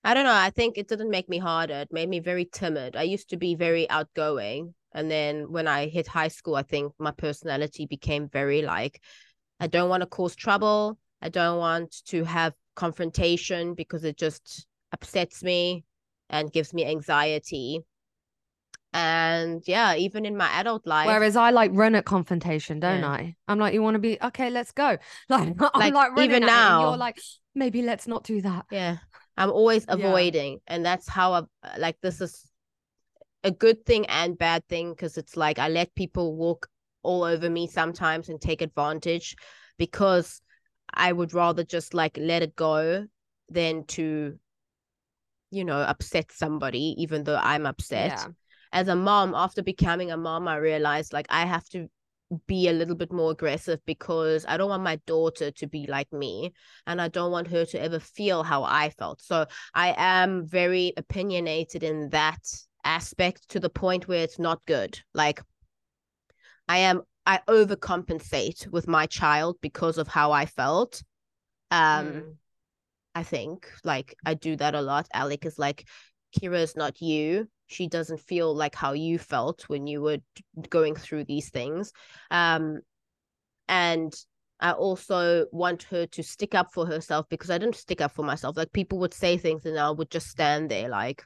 [0.06, 2.94] I don't know i think it didn't make me harder it made me very timid.
[2.94, 6.92] I used to be very outgoing and then when i hit high school i think
[6.98, 9.00] my personality became very like
[9.60, 14.66] i don't want to cause trouble i don't want to have confrontation because it just
[14.92, 15.84] upsets me
[16.34, 17.78] and gives me anxiety
[18.92, 23.08] and yeah even in my adult life Whereas I like run at confrontation, don't Yeah.
[23.10, 23.36] I?
[23.48, 24.50] I'm like, you want to be okay?
[24.50, 24.98] Let's go.
[25.28, 27.18] Like, I'm Like, like running even at now- you're like,
[27.54, 28.66] maybe let's not do that.
[28.70, 28.98] Yeah.
[29.36, 29.94] I'm always Yeah.
[29.94, 30.60] avoiding.
[30.66, 31.42] And that's how I
[31.78, 32.44] like this is
[33.42, 36.68] a good thing and bad thing because it's like I let people walk
[37.02, 39.34] all over me sometimes and take advantage
[39.76, 40.40] because
[40.92, 43.06] I would rather just like let it go
[43.50, 44.38] than to,
[45.54, 48.10] you know, upset somebody, even though I'm upset.
[48.10, 48.26] Yeah.
[48.72, 51.88] As a mom, after becoming a mom, I realized like I have to
[52.46, 56.12] be a little bit more aggressive because I don't want my daughter to be like
[56.12, 56.52] me
[56.86, 59.22] and I don't want her to ever feel how I felt.
[59.22, 62.40] So I am very opinionated in that
[62.84, 64.98] aspect to the point where it's not good.
[65.12, 65.42] Like
[66.68, 71.02] I am I overcompensate with my child because of how I felt.
[71.70, 72.34] Um mm.
[73.14, 75.06] I think like I do that a lot.
[75.12, 75.86] Alec is like
[76.36, 80.18] Kira is not you she doesn't feel like how you felt when you were
[80.68, 81.92] going through these things
[82.30, 82.80] um
[83.68, 84.12] and
[84.60, 88.24] I also want her to stick up for herself because I didn't stick up for
[88.24, 88.56] myself.
[88.56, 91.22] Like people would say things and I would just stand there like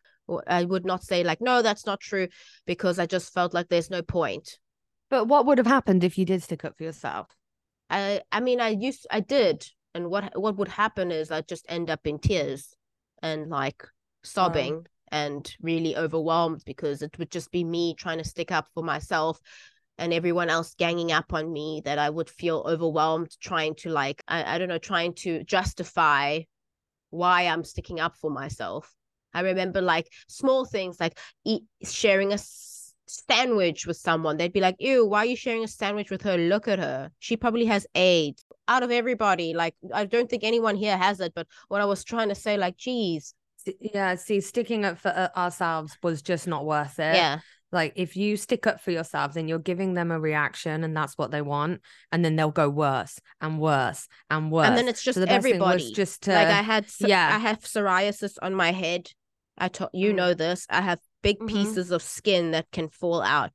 [0.47, 2.28] I would not say like no that's not true
[2.66, 4.59] because I just felt like there's no point.
[5.11, 7.28] But what would have happened if you did stick up for yourself?
[7.91, 9.66] I I mean I used I did
[9.99, 12.77] and what what would happen is I'd just end up in tears
[13.21, 13.85] and like
[14.23, 18.85] sobbing and really overwhelmed because it would just be me trying to stick up for
[18.85, 19.41] myself
[19.99, 24.23] and everyone else ganging up on me that I would feel overwhelmed trying to like
[24.29, 26.43] I, I don't know trying to justify
[27.11, 28.95] why I'm sticking up for myself.
[29.35, 32.39] I remember like small things like eat, sharing a
[33.09, 34.37] sandwich with someone.
[34.37, 36.37] They'd be like, "Ew, why are you sharing a sandwich with her?
[36.37, 37.11] Look at her.
[37.19, 41.33] She probably has AIDS." Out of everybody, like I don't think anyone here has it,
[41.35, 43.35] but what I was trying to say, like, geez,
[43.81, 47.41] yeah see sticking up for uh, ourselves was just not worth it yeah
[47.71, 51.19] like if you stick up for yourselves and you're giving them a reaction and that's
[51.19, 51.81] what they want
[52.13, 55.31] and then they'll go worse and worse and worse and then it's just so the
[55.31, 59.11] everybody just to, like i had yeah i have psoriasis on my head
[59.59, 60.17] i told you mm.
[60.17, 61.57] know this i have big mm-hmm.
[61.57, 63.51] pieces of skin that can fall out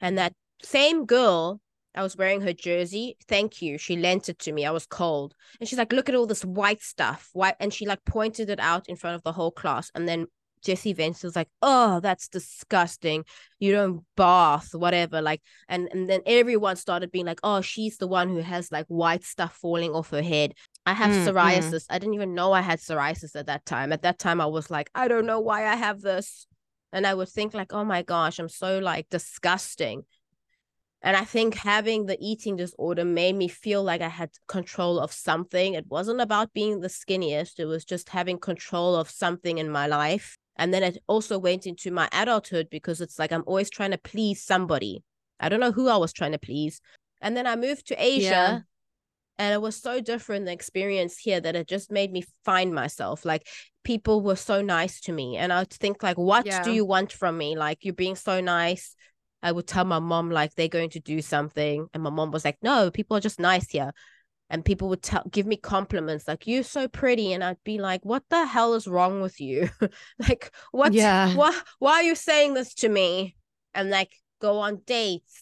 [0.00, 0.32] and that
[0.62, 1.60] same girl
[1.94, 3.16] I was wearing her jersey.
[3.28, 3.76] Thank you.
[3.76, 4.64] She lent it to me.
[4.64, 5.34] I was cold.
[5.60, 7.28] And she's like, look at all this white stuff.
[7.34, 9.90] White and she like pointed it out in front of the whole class.
[9.94, 10.26] And then
[10.62, 13.24] Jesse Vance was like, oh, that's disgusting.
[13.58, 15.20] You don't bath, whatever.
[15.20, 18.86] Like, and, and then everyone started being like, oh, she's the one who has like
[18.86, 20.54] white stuff falling off her head.
[20.86, 21.72] I have mm, psoriasis.
[21.72, 21.86] Mm.
[21.90, 23.92] I didn't even know I had psoriasis at that time.
[23.92, 26.46] At that time, I was like, I don't know why I have this.
[26.92, 30.02] And I would think like, oh my gosh, I'm so like disgusting.
[31.04, 35.12] And I think having the eating disorder made me feel like I had control of
[35.12, 35.74] something.
[35.74, 39.86] It wasn't about being the skinniest, it was just having control of something in my
[39.88, 40.36] life.
[40.56, 43.98] And then it also went into my adulthood because it's like I'm always trying to
[43.98, 45.02] please somebody.
[45.40, 46.80] I don't know who I was trying to please.
[47.20, 48.22] And then I moved to Asia.
[48.22, 48.58] Yeah.
[49.38, 53.24] And it was so different the experience here that it just made me find myself.
[53.24, 53.48] Like
[53.84, 55.36] people were so nice to me.
[55.36, 56.62] And I'd think like, what yeah.
[56.62, 57.56] do you want from me?
[57.56, 58.94] Like you're being so nice
[59.42, 62.44] I would tell my mom like they're going to do something, and my mom was
[62.44, 63.92] like, "No, people are just nice here."
[64.50, 68.04] And people would tell give me compliments like you're so pretty, and I'd be like,
[68.04, 69.68] "What the hell is wrong with you?
[70.18, 70.92] like, what?
[70.92, 71.58] Yeah, why?
[71.80, 73.36] Why are you saying this to me?"
[73.74, 75.41] And like go on dates,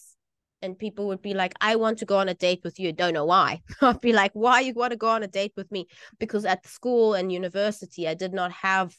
[0.61, 3.13] and people would be like, "I want to go on a date with you." Don't
[3.13, 3.61] know why.
[3.81, 5.87] I'd be like, "Why you want to go on a date with me?"
[6.19, 8.95] Because at school and university, I did not have,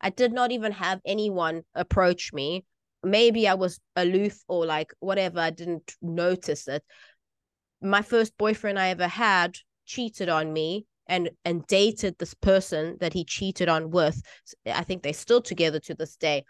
[0.00, 2.64] I did not even have anyone approach me
[3.04, 6.82] maybe I was aloof or like whatever, I didn't notice it.
[7.80, 13.12] My first boyfriend I ever had cheated on me and and dated this person that
[13.12, 14.20] he cheated on with.
[14.66, 16.44] I think they're still together to this day.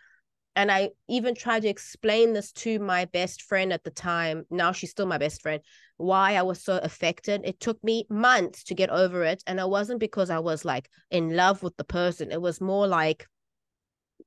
[0.57, 4.45] And I even tried to explain this to my best friend at the time.
[4.51, 5.61] Now she's still my best friend.
[5.97, 7.43] Why I was so affected.
[7.45, 9.43] It took me months to get over it.
[9.47, 12.31] And it wasn't because I was like in love with the person.
[12.31, 13.27] It was more like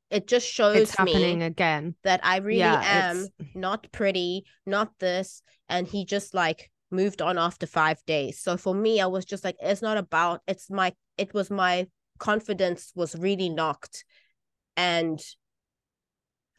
[0.09, 4.91] it just shows it's happening me again that I really yeah, am not pretty, not
[4.99, 5.41] this.
[5.69, 8.39] And he just like moved on after five days.
[8.39, 11.88] So for me, I was just like, it's not about, it's my, it was my
[12.19, 14.05] confidence was really knocked.
[14.75, 15.19] And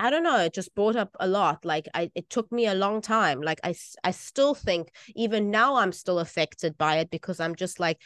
[0.01, 1.65] I don't know, it just brought up a lot.
[1.65, 3.41] Like I, it took me a long time.
[3.41, 3.75] Like I,
[4.05, 8.01] I still think even now I'm still affected by it because I'm just like,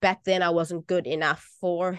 [0.00, 1.98] back then I wasn't good enough for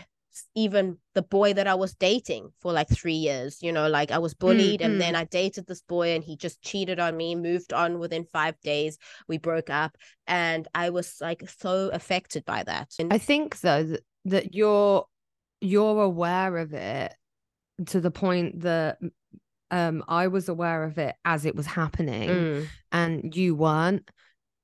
[0.55, 3.61] even the boy that I was dating for like three years.
[3.61, 4.91] You know, like I was bullied mm-hmm.
[4.91, 5.15] and then.
[5.15, 8.97] I dated this boy and he just cheated on me, moved on within five days.
[9.27, 12.93] We broke up and I was like so affected by that.
[12.99, 15.05] And I think though that, that you're
[15.59, 17.13] you're aware of it
[17.87, 18.97] to the point that
[19.71, 22.67] um I was aware of it as it was happening mm.
[22.91, 24.09] and you weren't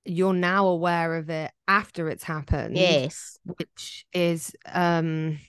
[0.05, 5.39] you're now aware of it after it's happened yes which is um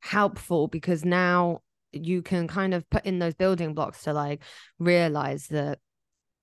[0.00, 1.60] helpful because now
[1.92, 4.42] you can kind of put in those building blocks to like
[4.78, 5.78] realize that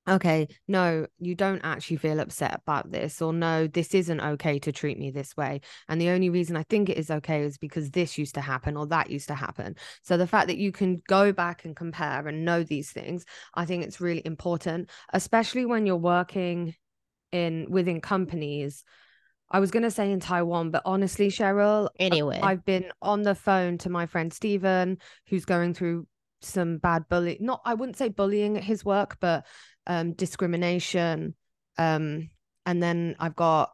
[0.08, 4.72] okay, no, you don't actually feel upset about this, or no, this isn't okay to
[4.72, 5.62] treat me this way.
[5.88, 8.78] And the only reason I think it is okay is because this used to happen
[8.78, 9.76] or that used to happen.
[10.04, 13.66] So the fact that you can go back and compare and know these things, I
[13.66, 16.76] think it's really important, especially when you're working
[17.32, 18.84] in within companies.
[19.52, 23.34] I was going to say in Taiwan, but honestly, Cheryl, Anyway, I've been on the
[23.34, 26.06] phone to my friend Stephen, who's going through
[26.42, 27.38] some bad bullying.
[27.42, 29.46] Not, I wouldn't say bullying at his work, but
[29.88, 31.36] um, discrimination.
[31.78, 32.30] Um,
[32.66, 33.72] and then I've got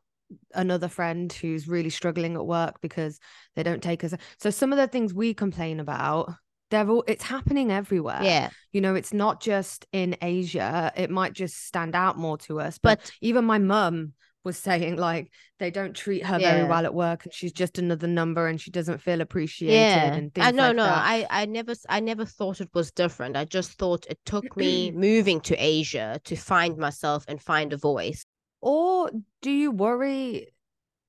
[0.54, 3.20] another friend who's really struggling at work because
[3.56, 4.14] they don't take us.
[4.40, 6.34] So some of the things we complain about,
[6.72, 8.22] they're all, it's happening everywhere.
[8.24, 10.92] yeah, You know, it's not just in Asia.
[10.96, 12.78] It might just stand out more to us.
[12.78, 14.14] But, but even my mum
[14.46, 15.30] was saying like
[15.60, 18.72] they don't treat her very well at work and she's just another number and she
[18.72, 21.04] doesn't feel appreciated yeah, and things I no like no, that.
[21.06, 23.36] I I never I never thought it was different.
[23.36, 27.78] I just thought it took me moving to Asia to find myself and find a
[27.78, 28.26] voice.
[28.62, 30.48] Or do you worry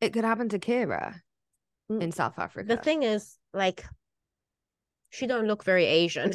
[0.00, 1.20] it could happen to Kira
[1.90, 2.68] Mm, in South Africa?
[2.68, 3.84] The thing is, like,
[5.10, 6.32] she don't look very Asian,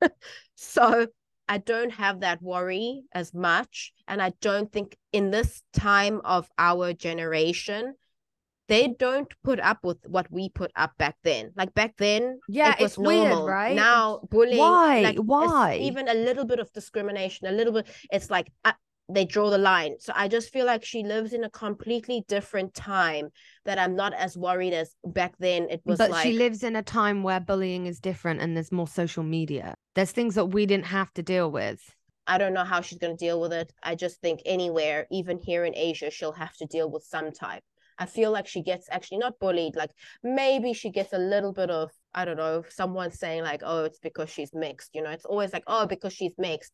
[0.54, 1.06] so
[1.48, 6.48] I don't have that worry as much, and I don't think in this time of
[6.58, 7.94] our generation.
[8.68, 11.52] They don't put up with what we put up back then.
[11.56, 13.46] Like back then, yeah, it was it's weird, normal.
[13.46, 13.76] right?
[13.76, 15.02] Now bullying, Why?
[15.02, 15.78] like, Why?
[15.80, 17.86] even a little bit of discrimination, a little bit.
[18.10, 18.72] It's like uh,
[19.08, 19.96] they draw the line.
[20.00, 23.28] So I just feel like she lives in a completely different time
[23.64, 25.68] that I'm not as worried as back then.
[25.70, 28.72] It was but like she lives in a time where bullying is different and there's
[28.72, 29.74] more social media.
[29.94, 31.80] There's things that we didn't have to deal with.
[32.26, 33.72] I don't know how she's gonna deal with it.
[33.82, 37.62] I just think anywhere, even here in Asia, she'll have to deal with some type.
[37.98, 39.90] I feel like she gets actually not bullied, like
[40.22, 43.98] maybe she gets a little bit of, I don't know, someone saying like, oh, it's
[44.00, 46.72] because she's mixed, you know, it's always like, oh, because she's mixed,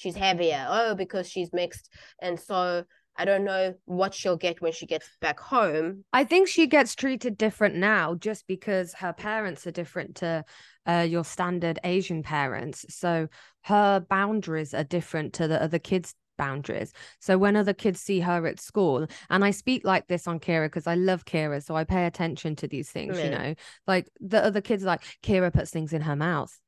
[0.00, 1.90] she's heavier, oh, because she's mixed.
[2.22, 2.84] And so
[3.16, 6.04] I don't know what she'll get when she gets back home.
[6.10, 10.44] I think she gets treated different now just because her parents are different to
[10.86, 12.86] uh, your standard Asian parents.
[12.88, 13.28] So
[13.64, 16.94] her boundaries are different to the other kids' boundaries.
[17.18, 20.68] So when other kids see her at school, and I speak like this on Kira
[20.68, 23.54] because I love Kira, so I pay attention to these things, you know,
[23.86, 26.58] like the other kids like, Kira puts things in her mouth.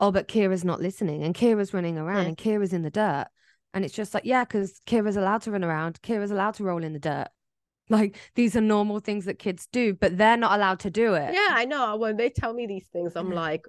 [0.00, 2.28] Oh, but Kira's not listening, and Kira's running around, Yeah.
[2.28, 3.26] and Kira's in the dirt.
[3.74, 6.84] And it's just like, yeah, because Kira's allowed to run around, Kira's allowed to roll
[6.84, 7.28] in the dirt.
[7.88, 11.34] Like these are normal things that kids do, but they're not allowed to do it.
[11.34, 11.96] Yeah, I know.
[11.96, 13.40] When they tell me these things, I'm Yeah.
[13.40, 13.66] like,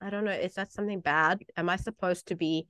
[0.00, 1.42] I don't know, is that something bad?
[1.56, 2.68] Am I supposed to be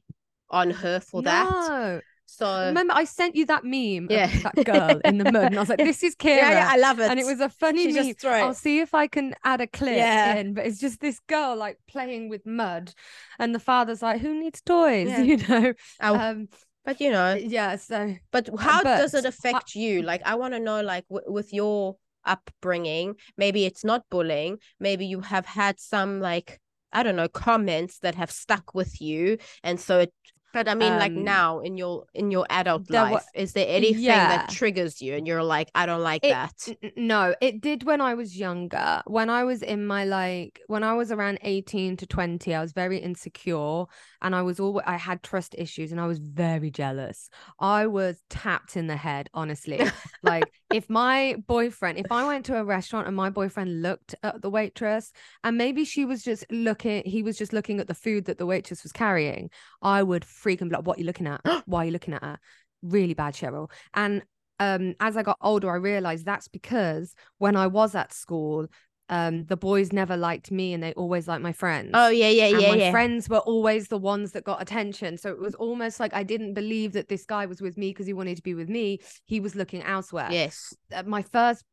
[0.48, 2.02] on her for that?
[2.28, 4.24] So Remember, I sent you that meme Yeah.
[4.24, 6.68] of that girl in the mud, and I was like, "This is Kira," yeah, yeah,
[6.70, 7.08] I love it.
[7.10, 8.14] and it was a funny She meme.
[8.24, 10.34] I'll see if I can add a clip Yeah.
[10.34, 12.92] in, but it's just this girl like playing with mud,
[13.38, 15.22] and the father's like, "Who needs toys?" Yeah.
[15.30, 15.72] You know.
[16.02, 16.48] Oh, Um,
[16.84, 17.76] but you know, yeah.
[17.76, 20.02] So but how does it but I- affect you?
[20.02, 24.58] Like, I want to know, like, w- with your upbringing, maybe it's not bullying.
[24.80, 26.60] Maybe you have had some, like,
[26.92, 30.12] I don't know, comments that have stuck with you, and so it.
[30.52, 34.02] But I mean, like Um, now in your in your adult life, is there anything
[34.04, 34.28] Yeah.
[34.28, 36.68] that triggers you, and you're like, I don't like It- that?
[36.82, 39.02] N- No, it did when I was younger.
[39.06, 42.72] When I was in my like when I was around 18 to 20, I was
[42.72, 43.84] very insecure
[44.22, 47.28] and I was all I had trust issues and I was very jealous.
[47.60, 49.80] I was tapped in the head, honestly.
[50.22, 54.40] like if my boyfriend, if I went to a restaurant and my boyfriend looked at
[54.40, 55.12] the waitress
[55.44, 58.46] and maybe she was just looking, he was just looking at the food that the
[58.46, 59.50] waitress was carrying,
[59.82, 61.40] I would freak and like, what are you looking at?
[61.66, 62.38] Why are you looking at her?
[62.82, 63.70] Really bad, Cheryl.
[63.94, 64.22] And
[64.58, 68.66] um as I got older, I realized that's because when I was at school,
[69.08, 71.90] um, the boys never liked me and they always liked my friends.
[71.94, 72.90] Oh yeah, yeah, and yeah, my yeah.
[72.90, 75.16] friends were always the ones that got attention.
[75.16, 78.06] So it was almost like I didn't believe that this guy was with me because
[78.06, 78.98] he wanted to be with me.
[79.24, 80.28] He was looking elsewhere.
[80.30, 80.74] Yes.
[80.92, 81.64] Uh, My first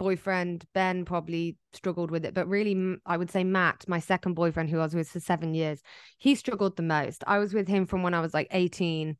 [0.00, 4.70] boyfriend, Ben, probably struggled with it, but really, i would say Matt, my second boyfriend,
[4.70, 5.82] who I was with for seven years,
[6.16, 7.22] he struggled the most.
[7.26, 9.18] I was with him from when I was like 18,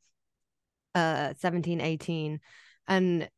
[0.95, 2.39] uh, 17, 18.
[2.87, 3.29] And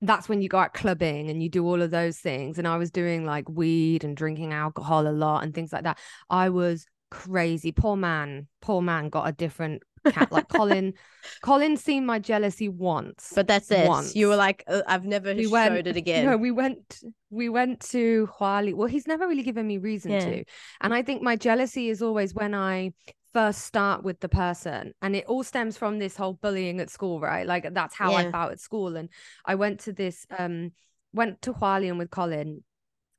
[0.00, 2.56] that's when you go out clubbing and you do all of those things.
[2.58, 5.98] And I was doing like weed and drinking alcohol a lot and things like that.
[6.30, 7.72] I was crazy.
[7.72, 9.82] Poor man, poor man got a different
[10.12, 10.30] cat.
[10.32, 10.94] Like Colin,
[11.42, 13.32] Colin seen my jealousy once.
[13.34, 13.88] But that's it.
[13.88, 14.14] Once.
[14.14, 16.26] You were like, uh, I've never We showed went- it again.
[16.26, 17.00] No, we went
[17.30, 18.74] we went to Huali.
[18.74, 20.20] Well, he's never really given me reason Yeah.
[20.20, 20.44] to.
[20.80, 22.92] And I think my jealousy is always when I
[23.32, 24.92] first start with the person.
[25.02, 27.44] And it all stems from this whole bullying at school, right?
[27.46, 28.94] Like that's how I felt at school.
[28.96, 29.08] And
[29.44, 30.70] I went to this um
[31.12, 32.62] went to Hualien with Colin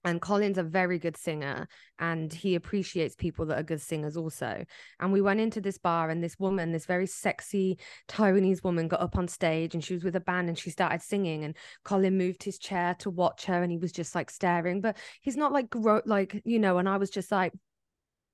[0.06, 1.68] and Colin's a very good singer
[1.99, 4.64] and he appreciates people that are good singers also.
[4.99, 9.01] And we went into this bar and this woman, this very sexy Taiwanese woman got
[9.01, 12.18] up on stage and she was with a band and she started singing and Colin
[12.18, 15.51] moved his chair to watch her and he was just like staring, but he's not
[15.51, 17.51] like gro- like, you know, and I was just like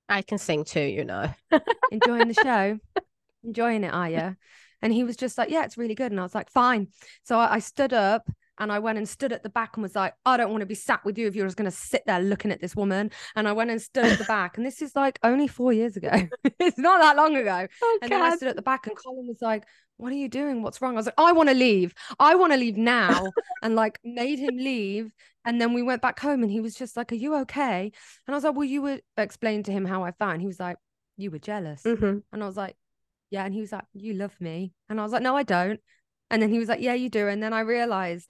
[0.08, 1.32] I can sing too, you know.
[1.90, 2.78] enjoying the show.
[3.42, 4.36] enjoying it, are you?
[4.82, 6.12] And he was just like, Yeah, it's really good.
[6.12, 6.88] And I was like, Fine.
[7.22, 8.28] So I, I stood up
[8.62, 10.66] and I went and stood at the back and was like, I don't want to
[10.66, 13.10] be sat with you if you're just going to sit there looking at this woman.
[13.34, 14.56] And I went and stood at the back.
[14.56, 16.12] And this is like only four years ago.
[16.60, 17.66] it's not that long ago.
[17.82, 19.64] Oh, and then I stood at the back and Colin was like,
[19.96, 20.62] What are you doing?
[20.62, 20.92] What's wrong?
[20.92, 21.92] I was like, I want to leave.
[22.20, 23.32] I want to leave now.
[23.64, 25.10] and like made him leave.
[25.44, 27.90] And then we went back home and he was just like, Are you okay?
[28.26, 30.40] And I was like, Well, you would explain to him how I found.
[30.40, 30.76] He was like,
[31.16, 31.82] You were jealous.
[31.82, 32.18] Mm-hmm.
[32.32, 32.76] And I was like,
[33.32, 33.44] Yeah.
[33.44, 34.72] And he was like, You love me.
[34.88, 35.80] And I was like, No, I don't.
[36.32, 37.28] And then he was like, Yeah, you do.
[37.28, 38.28] And then I realized,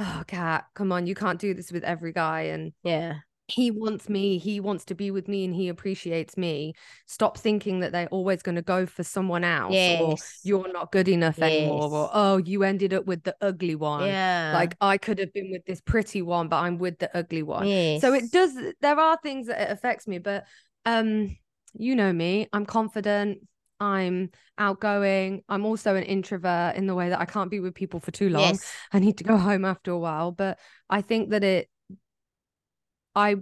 [0.00, 2.42] Oh, Kat, come on, you can't do this with every guy.
[2.42, 3.18] And Yeah.
[3.48, 6.74] he wants me, he wants to be with me, and he appreciates me.
[7.06, 11.08] Stop thinking that they're always going to go for someone else, or you're not good
[11.08, 14.08] enough anymore, or oh, you ended up with the ugly one.
[14.08, 14.54] Yeah.
[14.54, 17.66] Like I could have been with this pretty one, but I'm with the ugly one.
[17.68, 18.00] yes.
[18.00, 20.44] So it does there are things that it affects me, but
[20.86, 21.36] um
[21.76, 23.46] you know me, I'm confident,
[23.80, 28.00] I'm outgoing, I'm also an introvert in the way that I can't be with people
[28.00, 28.42] for too long.
[28.42, 28.72] Yes.
[28.92, 30.58] I need to go home after a while, but
[30.88, 31.68] I think that it
[33.14, 33.36] I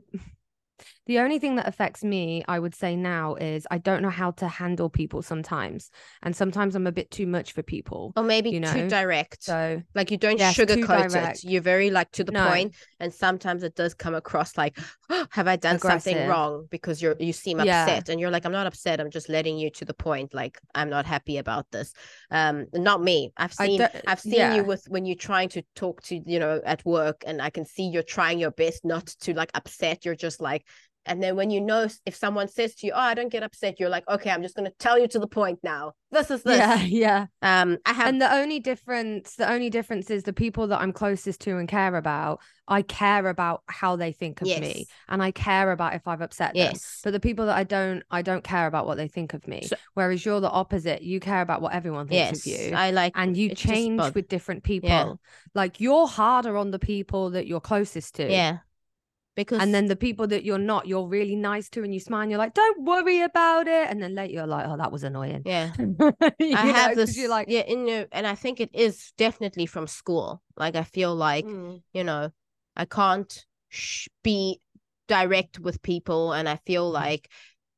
[1.07, 4.31] the only thing that affects me, I would say now, is I don't know how
[4.33, 5.91] to handle people sometimes.
[6.23, 8.13] And sometimes I'm a bit too much for people.
[8.17, 9.43] Or maybe you too know, direct.
[9.43, 11.45] So like you don't Yes, too sugarcoat it.
[11.45, 12.45] You're very like to the No.
[12.45, 14.79] point, and sometimes it does come across like,
[15.31, 17.85] "Have I done something wrong?" Because you're you seem Yeah.
[17.85, 19.01] upset, and you're like, "I'm not upset.
[19.01, 20.33] I'm just letting you to the point.
[20.35, 21.93] Like I'm not happy about this."
[22.31, 23.33] Um, not me.
[23.37, 24.55] I've seen I've seen yeah.
[24.55, 27.65] you with when you're trying to talk to you know at work, and I can
[27.65, 30.05] see you're trying your best not to like upset.
[30.05, 30.67] You're just like.
[31.07, 33.81] And then when you know if someone says to you, "Oh, I don't get upset,"
[33.81, 35.93] you're like, "Okay, I'm just gonna tell you to the point now.
[36.11, 37.27] This is this." yeah, yeah.
[37.43, 40.93] Um, I have and the only difference the only difference is the people that i'm
[40.93, 45.23] closest to and care about i care about how they think of yes, me and
[45.23, 46.71] i care about if i've upset them.
[46.73, 47.01] Yes.
[47.03, 49.63] but the people that i don't i don't care about what they think of me.
[49.63, 51.03] So- whereas you're the opposite.
[51.03, 52.77] You care about what everyone thinks yes, of you.
[52.77, 55.21] I like and you change with different people.
[55.55, 58.31] Like you're harder on the people that you're closest to.
[58.31, 58.59] Yeah
[59.35, 62.22] because and then the people that you're not you're really nice to and you smile
[62.22, 63.89] and you're like don't worry about it.
[63.89, 65.43] And then later you're like oh that was annoying.
[65.45, 65.72] Yeah.
[66.39, 69.66] You i have this you're like yeah in the, and i think it is definitely
[69.66, 70.43] from school.
[70.57, 72.30] Like i feel like "Mm, you know
[72.76, 74.61] i can't sh- be
[75.09, 76.93] direct with people and i feel Mm-hmm.
[76.93, 77.28] like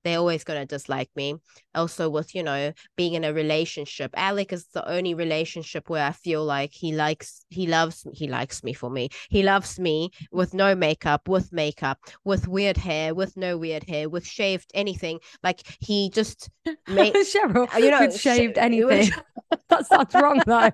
[0.04, 1.34] they're always going to dislike me
[1.74, 6.12] also with you know being in a relationship alec is the only relationship where i
[6.12, 10.54] feel like he likes he loves he likes me for me he loves me with
[10.54, 15.62] no makeup with makeup with weird hair with no weird hair with shaved anything like
[15.80, 16.50] he just
[16.88, 19.10] made Cheryl, uh, you know, sh- shaved it anything.
[19.68, 20.70] that sounds wrong though.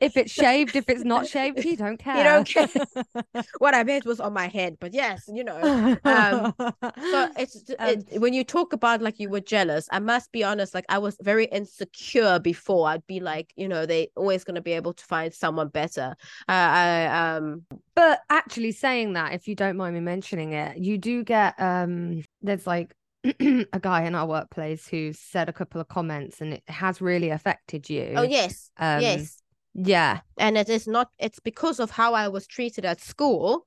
[0.00, 2.16] if it's shaved, if it's not shaved, you don't care.
[2.16, 2.68] You don't care.
[3.58, 5.98] what I meant was on my head, but yes, you know.
[6.04, 6.54] Um,
[7.10, 10.42] So it's Um, it, when you talk about like you were jealous, I must be
[10.42, 10.72] honest.
[10.72, 12.88] Like I was very insecure before.
[12.88, 16.16] I'd be like, you know, they always going to be able to find someone better.
[16.48, 17.06] Uh, I
[17.36, 21.60] um but actually saying that, if you don't mind me mentioning it, you do get
[21.60, 22.94] um there's like
[23.24, 27.28] a guy in our workplace who said a couple of comments and it has really
[27.28, 28.14] affected you.
[28.16, 29.42] oh yes Um, yes,
[29.74, 30.20] Yeah.
[30.38, 31.10] and it is not.
[31.18, 33.66] It's because of how I was treated at school.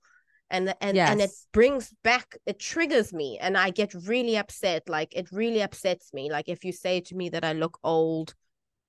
[0.50, 5.14] And, and and it brings back it triggers me and I get really upset like
[5.14, 8.34] it really upsets me like if you say to me that I look old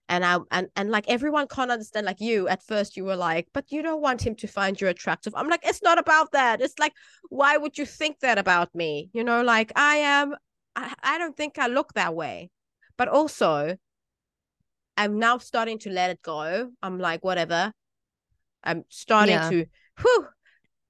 [0.09, 3.49] and I and and like everyone can't understand like you at first you were like
[3.53, 5.35] but you don't want him to find you attractive.
[5.37, 6.61] I'm like it's not about that.
[6.61, 6.93] It's like
[7.29, 9.11] why would you think that about me?
[9.13, 10.37] You know like I am
[10.77, 12.51] I, I don't think I look that way.
[12.97, 13.77] But also
[14.97, 16.71] I'm now starting to let it go.
[16.83, 17.73] I'm like whatever.
[18.65, 19.51] I'm starting Yeah.
[19.51, 19.67] to
[20.01, 20.27] whew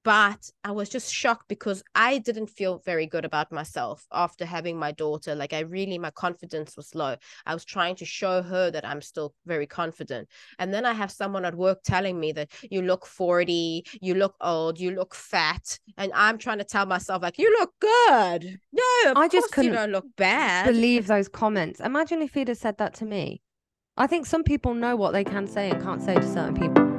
[0.05, 4.79] but I was just shocked because I didn't feel very good about myself after having
[4.79, 5.35] my daughter.
[5.35, 7.17] Like I really, my confidence was low.
[7.47, 10.29] I was trying to show her that I'm still very confident.
[10.59, 14.35] And then I have someone at work telling me that you look 40, you look
[14.41, 15.79] old, you look fat.
[15.97, 18.59] And I'm trying to tell myself, like, you look good.
[18.73, 20.67] No, I just couldn't don't look bad.
[20.67, 21.81] Believe those comments.
[21.81, 23.43] Imagine if he'd have said that to me.
[23.97, 26.98] I think some people know what they can say and can't say to certain people.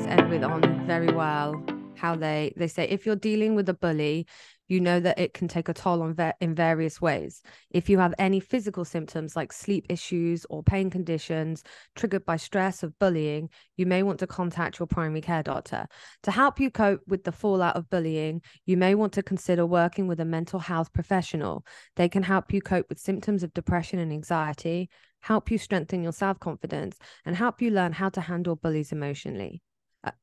[0.00, 1.62] Guys, end with on very well.
[1.94, 4.26] how they they say if you're dealing with a bully
[4.68, 7.42] you know that it can take a toll on ve- in various ways.
[7.70, 11.62] If you have any physical symptoms like sleep issues or pain conditions
[11.96, 15.86] triggered by stress of bullying you may want to contact your primary care doctor.
[16.22, 20.06] To help you cope with the fallout of bullying you may want to consider working
[20.06, 21.66] with a mental health professional.
[21.96, 24.88] They can help you cope with symptoms of depression and anxiety
[25.22, 26.96] help you strengthen your self-confidence
[27.26, 29.60] and help you learn how to handle bullies emotionally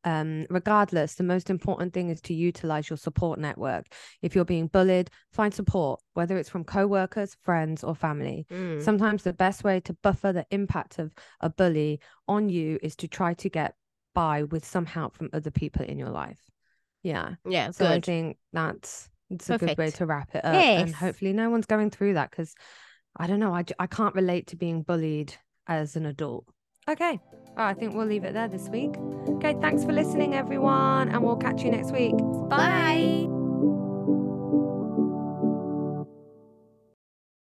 [0.04, 3.86] um, regardless, the most important thing is to utilize your support network.
[4.22, 8.48] If you're being bullied, find support, whether it's from co-workers, friends, or family.
[8.52, 8.82] Mm.
[8.82, 13.08] Sometimes the best way to buffer the impact of a bully on you is to
[13.08, 13.76] try to get
[14.16, 16.40] by with some help from other people in your life.
[17.04, 17.36] Yeah.
[17.48, 20.56] Yeah, So I think that's it's a good way to wrap it up.
[20.56, 22.56] And hopefully no one's going through that because
[23.16, 23.54] I don't know.
[23.54, 25.36] I, I can't relate to being bullied
[25.68, 26.46] as an adult.
[26.90, 27.20] Okay.
[27.56, 28.96] Well, I think we'll leave it there this week.
[29.28, 29.56] Okay.
[29.62, 31.10] Thanks for listening, everyone.
[31.10, 32.16] And we'll catch you next week.
[32.50, 33.37] Bye.